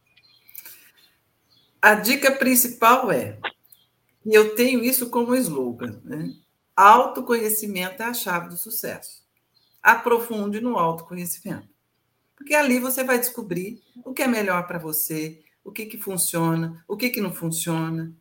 A 1.81 1.93
dica 1.93 2.31
principal 2.31 3.11
é, 3.11 3.37
e 4.27 4.33
eu 4.33 4.55
tenho 4.55 4.83
isso 4.83 5.09
como 5.09 5.33
slogan, 5.35 6.01
né? 6.03 6.33
Autoconhecimento 6.75 8.03
é 8.03 8.07
a 8.07 8.13
chave 8.13 8.49
do 8.49 8.57
sucesso. 8.57 9.23
Aprofunde 9.81 10.59
no 10.59 10.77
autoconhecimento. 10.77 11.69
Porque 12.35 12.53
ali 12.53 12.77
você 12.77 13.05
vai 13.05 13.17
descobrir 13.17 13.81
o 14.03 14.13
que 14.13 14.21
é 14.21 14.27
melhor 14.27 14.67
para 14.67 14.77
você, 14.77 15.41
o 15.63 15.71
que, 15.71 15.85
que 15.85 15.97
funciona, 15.97 16.83
o 16.89 16.97
que, 16.97 17.09
que 17.09 17.21
não 17.21 17.33
funciona. 17.33 18.13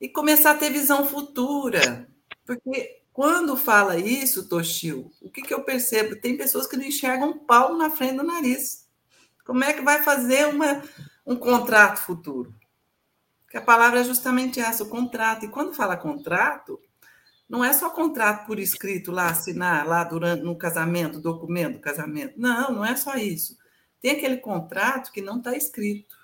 E 0.00 0.08
começar 0.08 0.52
a 0.52 0.58
ter 0.58 0.70
visão 0.70 1.06
futura. 1.06 2.08
Porque 2.46 3.02
quando 3.16 3.56
fala 3.56 3.96
isso, 3.96 4.46
Toshio, 4.46 5.10
o 5.22 5.30
que, 5.30 5.40
que 5.40 5.54
eu 5.54 5.64
percebo? 5.64 6.20
Tem 6.20 6.36
pessoas 6.36 6.66
que 6.66 6.76
não 6.76 6.84
enxergam 6.84 7.30
um 7.30 7.38
pau 7.38 7.74
na 7.74 7.88
frente 7.88 8.18
do 8.18 8.22
nariz. 8.22 8.86
Como 9.42 9.64
é 9.64 9.72
que 9.72 9.80
vai 9.80 10.02
fazer 10.02 10.46
uma, 10.48 10.82
um 11.24 11.34
contrato 11.34 11.96
futuro? 11.96 12.54
que 13.48 13.56
a 13.56 13.62
palavra 13.62 14.00
é 14.00 14.04
justamente 14.04 14.60
essa, 14.60 14.82
o 14.82 14.88
contrato. 14.90 15.46
E 15.46 15.48
quando 15.48 15.72
fala 15.72 15.96
contrato, 15.96 16.78
não 17.48 17.64
é 17.64 17.72
só 17.72 17.88
contrato 17.88 18.44
por 18.44 18.58
escrito 18.58 19.10
lá, 19.10 19.30
assinar 19.30 19.86
lá 19.86 20.04
durante 20.04 20.42
no 20.42 20.54
casamento, 20.58 21.22
documento 21.22 21.76
do 21.76 21.80
casamento. 21.80 22.34
Não, 22.36 22.70
não 22.70 22.84
é 22.84 22.94
só 22.96 23.14
isso. 23.14 23.56
Tem 23.98 24.10
aquele 24.10 24.36
contrato 24.36 25.10
que 25.10 25.22
não 25.22 25.38
está 25.38 25.56
escrito, 25.56 26.14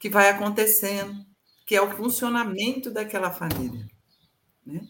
que 0.00 0.10
vai 0.10 0.28
acontecendo, 0.30 1.24
que 1.64 1.76
é 1.76 1.80
o 1.80 1.94
funcionamento 1.94 2.90
daquela 2.90 3.30
família. 3.30 3.86
Né? 4.66 4.80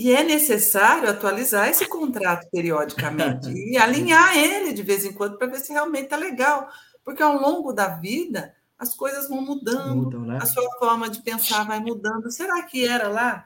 E 0.00 0.12
é 0.12 0.22
necessário 0.22 1.10
atualizar 1.10 1.68
esse 1.68 1.84
contrato 1.84 2.48
periodicamente 2.52 3.50
e 3.50 3.74
alinhar 3.82 4.38
ele 4.38 4.72
de 4.72 4.80
vez 4.80 5.04
em 5.04 5.12
quando 5.12 5.36
para 5.36 5.48
ver 5.48 5.58
se 5.58 5.72
realmente 5.72 6.04
está 6.04 6.16
legal. 6.16 6.68
Porque 7.02 7.20
ao 7.20 7.36
longo 7.36 7.72
da 7.72 7.88
vida, 7.88 8.54
as 8.78 8.94
coisas 8.94 9.28
vão 9.28 9.40
mudando, 9.40 10.04
Mudam, 10.04 10.20
né? 10.20 10.38
a 10.40 10.46
sua 10.46 10.70
forma 10.78 11.10
de 11.10 11.20
pensar 11.20 11.64
vai 11.64 11.80
mudando. 11.80 12.30
Será 12.30 12.62
que 12.62 12.86
era 12.86 13.08
lá 13.08 13.44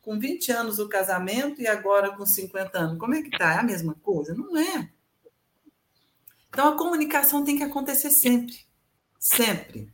com 0.00 0.20
20 0.20 0.52
anos 0.52 0.78
o 0.78 0.88
casamento 0.88 1.60
e 1.60 1.66
agora 1.66 2.14
com 2.16 2.24
50 2.24 2.78
anos? 2.78 2.98
Como 2.98 3.16
é 3.16 3.20
que 3.20 3.30
está? 3.30 3.54
É 3.54 3.58
a 3.58 3.64
mesma 3.64 3.96
coisa? 4.00 4.32
Não 4.36 4.56
é. 4.56 4.88
Então 6.48 6.68
a 6.68 6.78
comunicação 6.78 7.44
tem 7.44 7.56
que 7.58 7.64
acontecer 7.64 8.10
sempre, 8.10 8.56
sempre. 9.18 9.92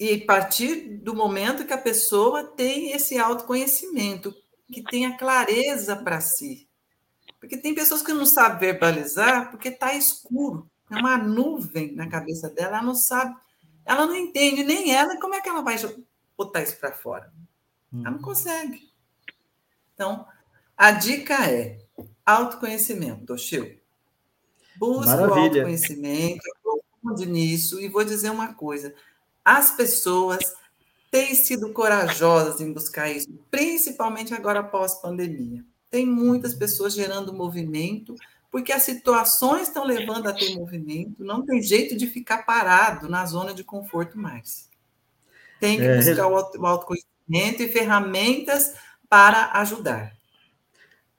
E 0.00 0.14
a 0.14 0.26
partir 0.26 0.96
do 0.96 1.14
momento 1.14 1.66
que 1.66 1.74
a 1.74 1.78
pessoa 1.78 2.42
tem 2.42 2.92
esse 2.92 3.18
autoconhecimento, 3.18 4.34
que 4.72 4.82
tenha 4.82 5.16
clareza 5.16 5.96
para 5.96 6.20
si. 6.20 6.68
Porque 7.40 7.56
tem 7.56 7.74
pessoas 7.74 8.02
que 8.02 8.12
não 8.12 8.26
sabem 8.26 8.58
verbalizar 8.58 9.50
porque 9.50 9.68
está 9.68 9.94
escuro. 9.94 10.68
É 10.90 10.96
uma 10.96 11.18
nuvem 11.18 11.94
na 11.94 12.08
cabeça 12.08 12.48
dela, 12.48 12.78
ela 12.78 12.82
não 12.82 12.94
sabe 12.94 13.34
ela 13.88 14.04
não 14.04 14.14
entende 14.14 14.62
nem 14.62 14.94
ela, 14.94 15.18
como 15.18 15.34
é 15.34 15.40
que 15.40 15.48
ela 15.48 15.62
vai 15.62 15.76
botar 16.36 16.62
isso 16.62 16.76
para 16.78 16.92
fora. 16.92 17.32
Ela 17.90 18.10
não 18.10 18.20
consegue. 18.20 18.92
Então, 19.94 20.26
a 20.76 20.90
dica 20.90 21.50
é 21.50 21.78
autoconhecimento, 22.24 23.24
Toshio. 23.24 23.80
Busque 24.76 25.10
o 25.10 25.34
autoconhecimento, 25.34 26.42
aprofunde 26.58 27.24
nisso, 27.24 27.80
e 27.80 27.88
vou 27.88 28.04
dizer 28.04 28.28
uma 28.28 28.52
coisa: 28.52 28.94
as 29.42 29.70
pessoas 29.70 30.38
têm 31.10 31.34
sido 31.34 31.72
corajosas 31.72 32.60
em 32.60 32.72
buscar 32.72 33.10
isso, 33.10 33.28
principalmente 33.50 34.34
agora 34.34 34.62
pós-pandemia. 34.62 35.64
Tem 35.90 36.06
muitas 36.06 36.54
pessoas 36.54 36.94
gerando 36.94 37.32
movimento, 37.32 38.14
porque 38.50 38.72
as 38.72 38.82
situações 38.82 39.68
estão 39.68 39.84
levando 39.84 40.28
a 40.28 40.32
ter 40.32 40.54
movimento, 40.54 41.24
não 41.24 41.44
tem 41.44 41.62
jeito 41.62 41.96
de 41.96 42.06
ficar 42.06 42.44
parado 42.44 43.08
na 43.08 43.24
zona 43.24 43.54
de 43.54 43.64
conforto 43.64 44.18
mais. 44.18 44.68
Tem 45.60 45.78
que 45.78 45.84
é, 45.84 45.96
buscar 45.96 46.26
o 46.26 46.66
autoconhecimento 46.66 47.62
e 47.62 47.68
ferramentas 47.68 48.74
para 49.08 49.52
ajudar. 49.60 50.17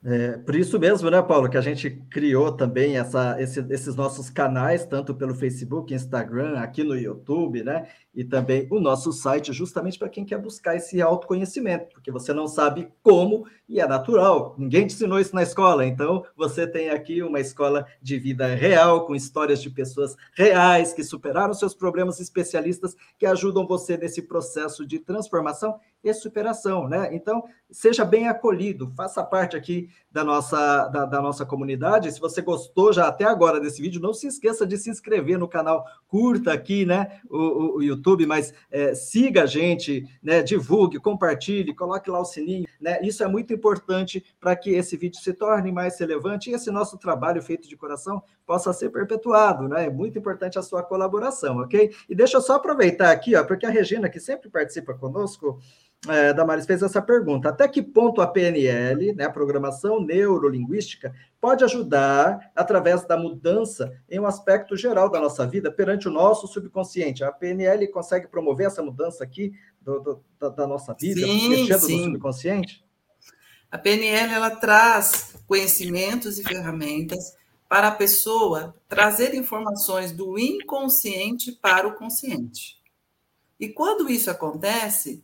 É, 0.01 0.37
por 0.37 0.55
isso 0.55 0.79
mesmo, 0.79 1.09
né, 1.09 1.21
Paulo, 1.21 1.49
que 1.49 1.57
a 1.57 1.61
gente 1.61 1.89
criou 2.09 2.53
também 2.53 2.97
essa, 2.97 3.35
esse, 3.41 3.59
esses 3.69 3.95
nossos 3.97 4.29
canais, 4.29 4.85
tanto 4.85 5.13
pelo 5.13 5.35
Facebook, 5.35 5.93
Instagram, 5.93 6.57
aqui 6.57 6.85
no 6.85 6.95
YouTube, 6.95 7.63
né? 7.63 7.89
E 8.15 8.23
também 8.23 8.65
o 8.71 8.79
nosso 8.79 9.11
site, 9.11 9.51
justamente 9.51 9.99
para 9.99 10.07
quem 10.07 10.23
quer 10.23 10.39
buscar 10.39 10.77
esse 10.77 11.01
autoconhecimento, 11.01 11.89
porque 11.93 12.11
você 12.11 12.31
não 12.31 12.47
sabe 12.47 12.87
como 13.03 13.45
e 13.67 13.81
é 13.81 13.87
natural. 13.87 14.55
Ninguém 14.57 14.87
te 14.87 14.93
ensinou 14.93 15.19
isso 15.19 15.35
na 15.35 15.43
escola, 15.43 15.85
então 15.85 16.23
você 16.35 16.65
tem 16.65 16.89
aqui 16.89 17.21
uma 17.21 17.41
escola 17.41 17.85
de 18.01 18.17
vida 18.17 18.47
real, 18.47 19.05
com 19.05 19.13
histórias 19.13 19.61
de 19.61 19.69
pessoas 19.69 20.15
reais 20.33 20.93
que 20.93 21.03
superaram 21.03 21.53
seus 21.53 21.75
problemas, 21.75 22.21
especialistas 22.21 22.95
que 23.17 23.25
ajudam 23.25 23.67
você 23.67 23.97
nesse 23.97 24.21
processo 24.21 24.87
de 24.87 24.97
transformação 24.97 25.77
e 26.03 26.13
superação, 26.13 26.87
né? 26.87 27.09
Então, 27.13 27.43
seja 27.71 28.03
bem 28.03 28.27
acolhido, 28.27 28.91
faça 28.95 29.23
parte 29.23 29.55
aqui 29.55 29.89
da 30.11 30.23
nossa, 30.23 30.87
da, 30.87 31.05
da, 31.05 31.21
nossa 31.21 31.45
comunidade. 31.45 32.11
Se 32.11 32.19
você 32.19 32.41
gostou 32.41 32.91
já 32.91 33.07
até 33.07 33.25
agora 33.25 33.59
desse 33.59 33.81
vídeo, 33.81 34.01
não 34.01 34.13
se 34.13 34.27
esqueça 34.27 34.65
de 34.65 34.77
se 34.77 34.89
inscrever 34.89 35.37
no 35.37 35.47
canal, 35.47 35.85
curta 36.07 36.51
aqui, 36.51 36.85
né, 36.85 37.19
o, 37.29 37.37
o, 37.37 37.75
o 37.77 37.83
YouTube, 37.83 38.25
mas 38.25 38.53
é, 38.71 38.95
siga 38.95 39.43
a 39.43 39.45
gente, 39.45 40.03
né, 40.23 40.41
divulgue, 40.41 40.99
compartilhe, 40.99 41.75
coloque 41.75 42.09
lá 42.09 42.19
o 42.19 42.25
sininho, 42.25 42.67
né? 42.79 42.99
Isso 43.03 43.23
é 43.23 43.27
muito 43.27 43.53
importante 43.53 44.23
para 44.39 44.55
que 44.55 44.71
esse 44.71 44.97
vídeo 44.97 45.19
se 45.21 45.33
torne 45.33 45.71
mais 45.71 45.99
relevante 45.99 46.49
e 46.49 46.53
esse 46.53 46.71
nosso 46.71 46.97
trabalho 46.97 47.41
feito 47.41 47.67
de 47.67 47.77
coração 47.77 48.23
possa 48.45 48.73
ser 48.73 48.89
perpetuado, 48.89 49.67
né? 49.67 49.85
É 49.85 49.89
muito 49.89 50.17
importante 50.17 50.57
a 50.57 50.63
sua 50.63 50.81
colaboração, 50.81 51.57
ok? 51.57 51.91
E 52.09 52.15
deixa 52.15 52.37
eu 52.37 52.41
só 52.41 52.55
aproveitar 52.55 53.11
aqui, 53.11 53.35
ó, 53.35 53.43
porque 53.43 53.65
a 53.65 53.69
Regina, 53.69 54.09
que 54.09 54.19
sempre 54.19 54.49
participa 54.49 54.93
conosco, 54.93 55.59
é, 56.07 56.33
Damaris 56.33 56.65
fez 56.65 56.81
essa 56.81 57.01
pergunta: 57.01 57.49
até 57.49 57.67
que 57.67 57.81
ponto 57.81 58.21
a 58.21 58.27
PNL, 58.27 59.13
né, 59.13 59.25
a 59.25 59.29
programação 59.29 59.99
neurolinguística, 59.99 61.13
pode 61.41 61.63
ajudar 61.63 62.51
através 62.55 63.05
da 63.05 63.17
mudança 63.17 63.91
em 64.09 64.19
um 64.19 64.25
aspecto 64.25 64.77
geral 64.77 65.09
da 65.09 65.19
nossa 65.19 65.45
vida 65.45 65.69
perante 65.69 66.07
o 66.07 66.11
nosso 66.11 66.47
subconsciente? 66.47 67.23
A 67.23 67.31
PNL 67.31 67.85
consegue 67.89 68.27
promover 68.27 68.67
essa 68.67 68.81
mudança 68.81 69.23
aqui 69.23 69.51
do, 69.81 69.99
do, 69.99 70.23
da, 70.39 70.49
da, 70.49 70.67
nossa 70.67 70.93
vida, 70.93 71.21
sim, 71.21 71.49
mexendo 71.49 71.81
sim. 71.81 71.97
no 71.97 72.03
subconsciente? 72.05 72.85
A 73.69 73.77
PNL 73.77 74.33
ela 74.33 74.51
traz 74.51 75.35
conhecimentos 75.45 76.39
e 76.39 76.43
ferramentas 76.43 77.37
para 77.67 77.89
a 77.89 77.91
pessoa 77.91 78.73
trazer 78.87 79.35
informações 79.35 80.11
do 80.11 80.39
inconsciente 80.39 81.51
para 81.51 81.87
o 81.87 81.93
consciente. 81.93 82.79
E 83.59 83.69
quando 83.69 84.09
isso 84.09 84.31
acontece, 84.31 85.23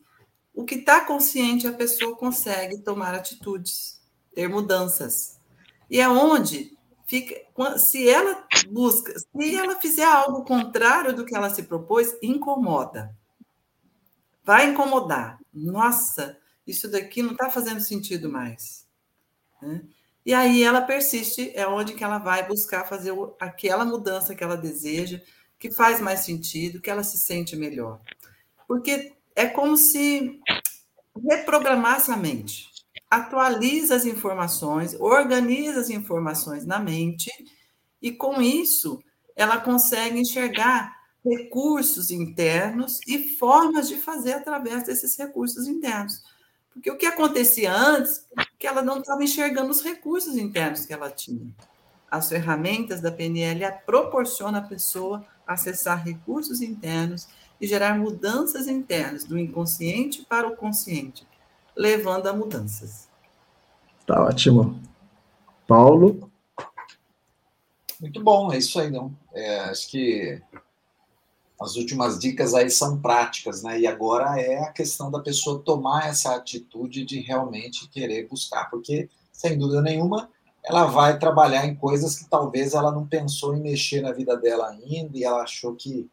o 0.55 0.63
que 0.63 0.75
está 0.75 1.01
consciente, 1.01 1.67
a 1.67 1.73
pessoa 1.73 2.15
consegue 2.15 2.77
tomar 2.79 3.13
atitudes, 3.13 4.01
ter 4.33 4.47
mudanças. 4.47 5.39
E 5.89 5.99
é 5.99 6.07
onde 6.07 6.75
fica, 7.05 7.35
se 7.77 8.07
ela 8.07 8.47
busca, 8.69 9.13
se 9.19 9.55
ela 9.55 9.75
fizer 9.75 10.05
algo 10.05 10.45
contrário 10.45 11.13
do 11.13 11.25
que 11.25 11.35
ela 11.35 11.49
se 11.49 11.63
propôs, 11.63 12.15
incomoda. 12.21 13.15
Vai 14.43 14.69
incomodar. 14.69 15.39
Nossa, 15.53 16.37
isso 16.65 16.89
daqui 16.89 17.21
não 17.21 17.31
está 17.31 17.49
fazendo 17.49 17.81
sentido 17.81 18.31
mais. 18.31 18.87
Né? 19.61 19.83
E 20.25 20.33
aí 20.33 20.63
ela 20.63 20.81
persiste, 20.81 21.51
é 21.53 21.67
onde 21.67 21.93
que 21.93 22.03
ela 22.03 22.17
vai 22.17 22.47
buscar 22.47 22.87
fazer 22.87 23.13
aquela 23.39 23.85
mudança 23.85 24.33
que 24.33 24.43
ela 24.43 24.55
deseja, 24.55 25.21
que 25.59 25.69
faz 25.69 25.99
mais 25.99 26.21
sentido, 26.21 26.81
que 26.81 26.89
ela 26.89 27.03
se 27.03 27.17
sente 27.17 27.55
melhor. 27.55 28.01
Porque 28.67 29.14
é 29.35 29.45
como 29.47 29.75
se 29.75 30.39
reprogramasse 31.29 32.11
a 32.11 32.17
mente. 32.17 32.69
Atualiza 33.09 33.95
as 33.95 34.05
informações, 34.05 34.95
organiza 34.99 35.79
as 35.79 35.89
informações 35.89 36.65
na 36.65 36.79
mente, 36.79 37.29
e 38.01 38.11
com 38.11 38.41
isso 38.41 38.99
ela 39.35 39.57
consegue 39.57 40.19
enxergar 40.19 40.95
recursos 41.23 42.11
internos 42.11 42.99
e 43.07 43.35
formas 43.37 43.87
de 43.87 43.97
fazer 43.97 44.33
através 44.33 44.83
desses 44.83 45.17
recursos 45.17 45.67
internos. 45.67 46.21
Porque 46.71 46.91
o 46.91 46.97
que 46.97 47.05
acontecia 47.05 47.73
antes 47.73 48.25
que 48.59 48.67
ela 48.67 48.81
não 48.81 48.99
estava 48.99 49.23
enxergando 49.23 49.71
os 49.71 49.81
recursos 49.81 50.35
internos 50.37 50.85
que 50.85 50.93
ela 50.93 51.09
tinha. 51.09 51.47
As 52.09 52.29
ferramentas 52.29 53.01
da 53.01 53.11
PNL 53.11 53.61
proporcionam 53.85 54.59
à 54.59 54.61
pessoa 54.61 55.25
acessar 55.47 56.03
recursos 56.03 56.61
internos 56.61 57.27
e 57.59 57.67
gerar 57.67 57.97
mudanças 57.97 58.67
internas 58.67 59.23
do 59.23 59.37
inconsciente 59.37 60.25
para 60.25 60.47
o 60.47 60.55
consciente, 60.55 61.25
levando 61.75 62.27
a 62.27 62.33
mudanças. 62.33 63.07
Tá 64.05 64.23
ótimo. 64.23 64.79
Paulo? 65.67 66.29
Muito 67.99 68.21
bom, 68.21 68.51
é 68.51 68.57
isso 68.57 68.79
aí, 68.79 68.91
não. 68.91 69.15
É, 69.33 69.59
acho 69.61 69.89
que 69.89 70.41
as 71.59 71.75
últimas 71.75 72.19
dicas 72.19 72.53
aí 72.53 72.69
são 72.69 73.01
práticas, 73.01 73.63
né? 73.63 73.79
E 73.79 73.87
agora 73.87 74.39
é 74.39 74.59
a 74.59 74.71
questão 74.71 75.09
da 75.09 75.19
pessoa 75.19 75.61
tomar 75.63 76.09
essa 76.09 76.35
atitude 76.35 77.05
de 77.05 77.19
realmente 77.21 77.87
querer 77.89 78.27
buscar, 78.27 78.69
porque, 78.69 79.09
sem 79.31 79.57
dúvida 79.57 79.81
nenhuma, 79.81 80.29
ela 80.63 80.85
vai 80.85 81.17
trabalhar 81.17 81.65
em 81.65 81.75
coisas 81.75 82.17
que 82.17 82.29
talvez 82.29 82.73
ela 82.73 82.91
não 82.91 83.07
pensou 83.07 83.55
em 83.55 83.61
mexer 83.61 84.01
na 84.01 84.11
vida 84.11 84.35
dela 84.35 84.69
ainda 84.69 85.17
e 85.17 85.23
ela 85.23 85.43
achou 85.43 85.75
que 85.75 86.09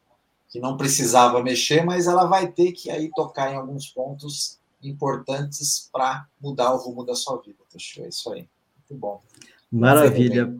que 0.52 0.60
não 0.60 0.76
precisava 0.76 1.42
mexer, 1.42 1.82
mas 1.82 2.06
ela 2.06 2.26
vai 2.26 2.46
ter 2.46 2.72
que 2.72 2.90
aí 2.90 3.10
tocar 3.16 3.50
em 3.50 3.56
alguns 3.56 3.88
pontos 3.88 4.60
importantes 4.82 5.88
para 5.90 6.26
mudar 6.38 6.74
o 6.74 6.76
rumo 6.76 7.04
da 7.04 7.14
sua 7.14 7.40
vida. 7.40 7.56
É 7.98 8.08
isso 8.08 8.30
aí. 8.30 8.46
Muito 8.76 9.00
bom. 9.00 9.22
Maravilha. 9.70 10.54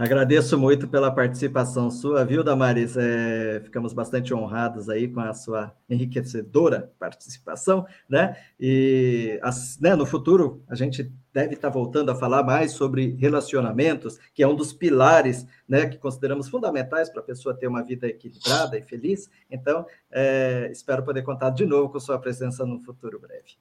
Agradeço 0.00 0.58
muito 0.58 0.88
pela 0.88 1.10
participação 1.10 1.90
sua, 1.90 2.24
viu, 2.24 2.42
Damaris? 2.42 2.96
É, 2.96 3.60
ficamos 3.62 3.92
bastante 3.92 4.32
honrados 4.32 4.88
aí 4.88 5.06
com 5.06 5.20
a 5.20 5.34
sua 5.34 5.76
enriquecedora 5.90 6.90
participação, 6.98 7.86
né? 8.08 8.34
E 8.58 9.38
as, 9.42 9.78
né, 9.78 9.94
no 9.94 10.06
futuro 10.06 10.64
a 10.66 10.74
gente 10.74 11.12
deve 11.34 11.52
estar 11.52 11.68
voltando 11.68 12.10
a 12.10 12.14
falar 12.14 12.42
mais 12.42 12.72
sobre 12.72 13.14
relacionamentos, 13.18 14.18
que 14.32 14.42
é 14.42 14.48
um 14.48 14.56
dos 14.56 14.72
pilares, 14.72 15.46
né, 15.68 15.86
que 15.86 15.98
consideramos 15.98 16.48
fundamentais 16.48 17.10
para 17.10 17.20
a 17.20 17.24
pessoa 17.24 17.54
ter 17.54 17.66
uma 17.66 17.84
vida 17.84 18.06
equilibrada 18.06 18.78
e 18.78 18.82
feliz. 18.82 19.30
Então, 19.50 19.84
é, 20.10 20.70
espero 20.72 21.02
poder 21.02 21.20
contar 21.24 21.50
de 21.50 21.66
novo 21.66 21.90
com 21.90 22.00
sua 22.00 22.18
presença 22.18 22.64
no 22.64 22.80
futuro 22.80 23.20
breve. 23.20 23.58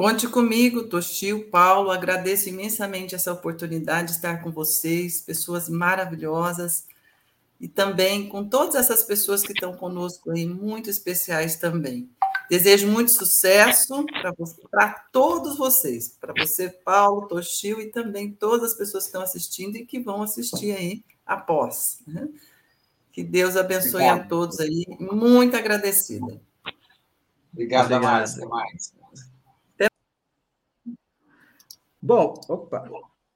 Conte 0.00 0.26
comigo, 0.26 0.84
Toshio, 0.84 1.50
Paulo, 1.50 1.90
agradeço 1.90 2.48
imensamente 2.48 3.14
essa 3.14 3.34
oportunidade 3.34 4.08
de 4.08 4.14
estar 4.14 4.42
com 4.42 4.50
vocês, 4.50 5.20
pessoas 5.20 5.68
maravilhosas, 5.68 6.86
e 7.60 7.68
também 7.68 8.26
com 8.26 8.48
todas 8.48 8.76
essas 8.76 9.04
pessoas 9.04 9.42
que 9.42 9.52
estão 9.52 9.76
conosco 9.76 10.30
aí, 10.30 10.46
muito 10.46 10.88
especiais 10.88 11.56
também. 11.56 12.08
Desejo 12.48 12.88
muito 12.88 13.12
sucesso 13.12 14.06
para 14.70 14.88
todos 15.12 15.58
vocês, 15.58 16.16
para 16.18 16.32
você, 16.32 16.70
Paulo, 16.70 17.28
Toshio, 17.28 17.78
e 17.78 17.90
também 17.90 18.32
todas 18.32 18.72
as 18.72 18.78
pessoas 18.78 19.04
que 19.04 19.08
estão 19.08 19.20
assistindo 19.20 19.76
e 19.76 19.84
que 19.84 20.00
vão 20.00 20.22
assistir 20.22 20.74
aí 20.74 21.04
após. 21.26 21.98
Né? 22.06 22.26
Que 23.12 23.22
Deus 23.22 23.54
abençoe 23.54 24.00
Obrigado. 24.00 24.20
a 24.20 24.24
todos 24.24 24.60
aí, 24.60 24.86
muito 24.98 25.58
agradecida. 25.58 26.40
Obrigado, 27.52 27.92
Obrigado. 27.92 28.02
mais. 28.02 28.38
Até 28.38 28.46
mais. 28.46 29.00
Bom, 32.02 32.34
opa, 32.48 32.88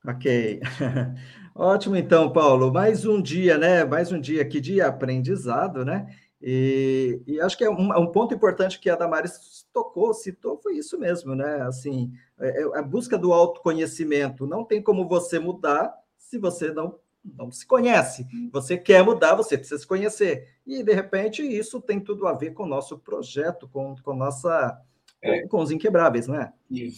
ok. 0.07 0.61
Ótimo, 1.55 1.97
então, 1.97 2.33
Paulo. 2.33 2.73
Mais 2.73 3.05
um 3.05 3.21
dia, 3.21 3.59
né? 3.59 3.85
Mais 3.85 4.11
um 4.11 4.19
dia 4.19 4.43
aqui 4.43 4.61
de 4.61 4.81
aprendizado, 4.81 5.85
né? 5.85 6.07
E, 6.41 7.23
e 7.27 7.41
acho 7.41 7.57
que 7.57 7.65
é 7.65 7.71
um, 7.71 7.99
um, 7.99 8.11
ponto 8.11 8.35
importante 8.35 8.81
que 8.81 8.91
a 8.91 8.97
Damares 8.97 9.67
tocou, 9.73 10.13
citou, 10.13 10.59
foi 10.59 10.77
isso 10.77 10.99
mesmo, 10.99 11.35
né? 11.35 11.63
Assim, 11.63 12.13
é, 12.39 12.63
é 12.63 12.79
a 12.79 12.83
busca 12.83 13.17
do 13.19 13.33
autoconhecimento. 13.33 14.47
Não 14.47 14.65
tem 14.65 14.83
como 14.83 15.07
você 15.07 15.39
mudar 15.39 15.95
se 16.19 16.39
você 16.39 16.73
não 16.73 16.99
não 17.25 17.51
se 17.51 17.67
conhece. 17.67 18.27
Você 18.53 18.77
quer 18.77 19.03
mudar, 19.03 19.35
você 19.35 19.57
precisa 19.57 19.81
se 19.81 19.87
conhecer. 19.87 20.47
E, 20.67 20.83
de 20.83 20.93
repente, 20.93 21.43
isso 21.43 21.81
tem 21.81 21.99
tudo 21.99 22.27
a 22.27 22.35
ver 22.35 22.53
com 22.53 22.65
o 22.65 22.69
nosso 22.69 22.99
projeto, 22.99 23.67
com, 23.69 23.97
com 24.03 24.15
nossa. 24.15 24.79
É. 25.23 25.47
com 25.49 25.63
os 25.63 25.71
inquebráveis, 25.71 26.27
não 26.27 26.39
é? 26.39 26.53
E, 26.71 26.93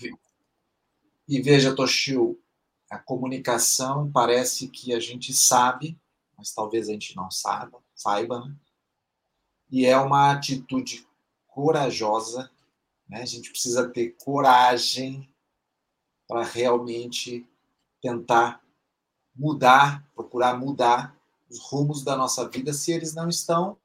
e 1.28 1.40
veja, 1.40 1.74
Toshio, 1.74 2.40
a 2.90 2.98
comunicação 2.98 4.10
parece 4.10 4.68
que 4.68 4.94
a 4.94 5.00
gente 5.00 5.34
sabe, 5.34 5.98
mas 6.36 6.52
talvez 6.52 6.88
a 6.88 6.92
gente 6.92 7.16
não 7.16 7.30
saiba, 7.30 7.82
saiba, 7.94 8.44
né? 8.44 8.54
E 9.68 9.84
é 9.84 9.98
uma 9.98 10.30
atitude 10.30 11.04
corajosa, 11.48 12.48
né? 13.08 13.22
A 13.22 13.26
gente 13.26 13.50
precisa 13.50 13.88
ter 13.88 14.16
coragem 14.22 15.28
para 16.28 16.44
realmente 16.44 17.44
tentar 18.00 18.62
mudar, 19.34 20.08
procurar 20.14 20.56
mudar 20.58 21.16
os 21.50 21.58
rumos 21.58 22.04
da 22.04 22.16
nossa 22.16 22.48
vida 22.48 22.72
se 22.72 22.92
eles 22.92 23.14
não 23.14 23.28
estão 23.28 23.76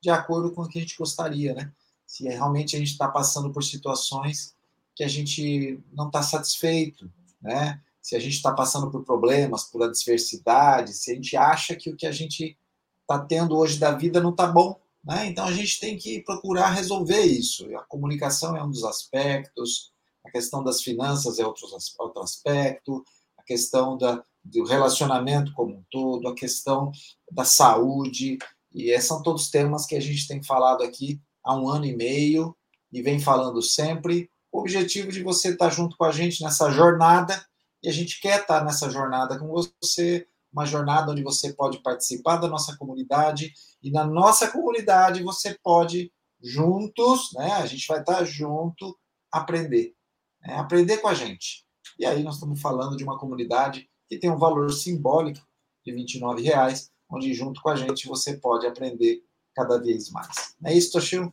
de 0.00 0.10
acordo 0.10 0.52
com 0.52 0.62
o 0.62 0.68
que 0.68 0.78
a 0.78 0.80
gente 0.82 0.96
gostaria, 0.96 1.54
né? 1.54 1.72
Se 2.06 2.24
realmente 2.24 2.76
a 2.76 2.78
gente 2.78 2.92
está 2.92 3.08
passando 3.08 3.50
por 3.50 3.64
situações 3.64 4.57
que 4.98 5.04
a 5.04 5.08
gente 5.08 5.78
não 5.92 6.08
está 6.08 6.24
satisfeito, 6.24 7.08
né? 7.40 7.80
Se 8.02 8.16
a 8.16 8.18
gente 8.18 8.34
está 8.34 8.52
passando 8.52 8.90
por 8.90 9.04
problemas, 9.04 9.62
por 9.62 9.80
adversidade, 9.84 10.92
se 10.92 11.12
a 11.12 11.14
gente 11.14 11.36
acha 11.36 11.76
que 11.76 11.88
o 11.88 11.94
que 11.94 12.04
a 12.04 12.10
gente 12.10 12.58
está 13.02 13.16
tendo 13.16 13.56
hoje 13.56 13.78
da 13.78 13.92
vida 13.92 14.20
não 14.20 14.30
está 14.30 14.48
bom, 14.48 14.76
né? 15.04 15.26
Então 15.26 15.44
a 15.46 15.52
gente 15.52 15.78
tem 15.78 15.96
que 15.96 16.20
procurar 16.22 16.70
resolver 16.70 17.22
isso. 17.22 17.64
A 17.76 17.84
comunicação 17.84 18.56
é 18.56 18.64
um 18.64 18.72
dos 18.72 18.82
aspectos, 18.82 19.92
a 20.24 20.32
questão 20.32 20.64
das 20.64 20.82
finanças 20.82 21.38
é 21.38 21.46
outro, 21.46 21.68
outro 22.00 22.20
aspecto, 22.20 23.04
a 23.36 23.44
questão 23.44 23.96
da, 23.96 24.24
do 24.44 24.64
relacionamento 24.64 25.52
como 25.52 25.76
um 25.76 25.84
todo, 25.88 26.26
a 26.26 26.34
questão 26.34 26.90
da 27.30 27.44
saúde, 27.44 28.36
e 28.74 28.90
esses 28.90 29.06
são 29.06 29.22
todos 29.22 29.48
temas 29.48 29.86
que 29.86 29.94
a 29.94 30.00
gente 30.00 30.26
tem 30.26 30.42
falado 30.42 30.82
aqui 30.82 31.20
há 31.44 31.54
um 31.54 31.68
ano 31.68 31.84
e 31.84 31.94
meio 31.94 32.52
e 32.92 33.00
vem 33.00 33.20
falando 33.20 33.62
sempre. 33.62 34.28
Objetivo 34.58 35.10
de 35.10 35.22
você 35.22 35.50
estar 35.50 35.70
junto 35.70 35.96
com 35.96 36.04
a 36.04 36.12
gente 36.12 36.42
nessa 36.42 36.70
jornada, 36.70 37.44
e 37.82 37.88
a 37.88 37.92
gente 37.92 38.20
quer 38.20 38.40
estar 38.40 38.64
nessa 38.64 38.90
jornada 38.90 39.38
com 39.38 39.48
você, 39.48 40.26
uma 40.52 40.64
jornada 40.64 41.12
onde 41.12 41.22
você 41.22 41.52
pode 41.52 41.78
participar 41.82 42.38
da 42.38 42.48
nossa 42.48 42.76
comunidade, 42.76 43.52
e 43.82 43.90
na 43.90 44.04
nossa 44.04 44.48
comunidade 44.48 45.22
você 45.22 45.56
pode 45.62 46.12
juntos, 46.42 47.32
né? 47.34 47.52
A 47.52 47.66
gente 47.66 47.86
vai 47.86 48.00
estar 48.00 48.24
junto 48.24 48.98
aprender, 49.30 49.94
né, 50.40 50.54
aprender 50.54 50.98
com 50.98 51.08
a 51.08 51.14
gente. 51.14 51.64
E 51.98 52.06
aí 52.06 52.22
nós 52.22 52.34
estamos 52.34 52.60
falando 52.60 52.96
de 52.96 53.04
uma 53.04 53.18
comunidade 53.18 53.88
que 54.08 54.18
tem 54.18 54.30
um 54.30 54.38
valor 54.38 54.72
simbólico 54.72 55.46
de 55.84 55.92
R$ 55.92 56.42
reais, 56.42 56.90
onde 57.10 57.32
junto 57.34 57.60
com 57.60 57.68
a 57.68 57.76
gente 57.76 58.06
você 58.06 58.36
pode 58.36 58.66
aprender 58.66 59.22
cada 59.54 59.78
vez 59.78 60.10
mais. 60.10 60.54
Não 60.60 60.70
é 60.70 60.74
isso, 60.74 60.92
Toshio? 60.92 61.32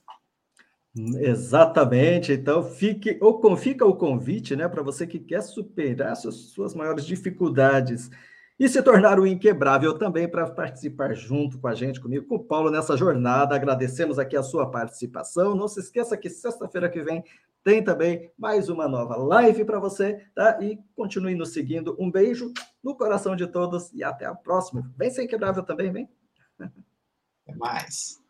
Exatamente. 0.95 2.31
Então, 2.31 2.63
fique, 2.63 3.17
ou 3.21 3.57
fica 3.57 3.85
o 3.85 3.95
convite, 3.95 4.55
né, 4.55 4.67
para 4.67 4.81
você 4.81 5.05
que 5.05 5.19
quer 5.19 5.41
superar 5.41 6.15
suas, 6.15 6.35
suas 6.35 6.73
maiores 6.73 7.05
dificuldades 7.05 8.09
e 8.57 8.69
se 8.69 8.81
tornar 8.81 9.19
o 9.19 9.27
inquebrável 9.27 9.97
também 9.97 10.29
para 10.29 10.49
participar 10.49 11.13
junto 11.13 11.59
com 11.59 11.67
a 11.67 11.75
gente, 11.75 11.99
comigo, 11.99 12.25
com 12.25 12.35
o 12.35 12.43
Paulo 12.43 12.71
nessa 12.71 12.95
jornada. 12.95 13.53
Agradecemos 13.53 14.17
aqui 14.17 14.37
a 14.37 14.43
sua 14.43 14.71
participação. 14.71 15.53
Não 15.53 15.67
se 15.67 15.81
esqueça 15.81 16.15
que 16.15 16.29
sexta-feira 16.29 16.89
que 16.89 17.03
vem 17.03 17.23
tem 17.61 17.83
também 17.83 18.31
mais 18.37 18.69
uma 18.69 18.87
nova 18.87 19.17
live 19.17 19.65
para 19.65 19.79
você, 19.79 20.23
tá? 20.33 20.59
E 20.61 20.79
continue 20.95 21.35
nos 21.35 21.51
seguindo. 21.51 21.97
Um 21.99 22.09
beijo 22.09 22.53
no 22.81 22.95
coração 22.95 23.35
de 23.35 23.47
todos 23.47 23.91
e 23.91 24.03
até 24.03 24.25
a 24.25 24.35
próxima. 24.35 24.89
Vem 24.95 25.09
ser 25.09 25.23
inquebrável 25.23 25.63
também, 25.63 25.91
vem. 25.91 26.09
Até 26.59 27.57
mais. 27.57 28.24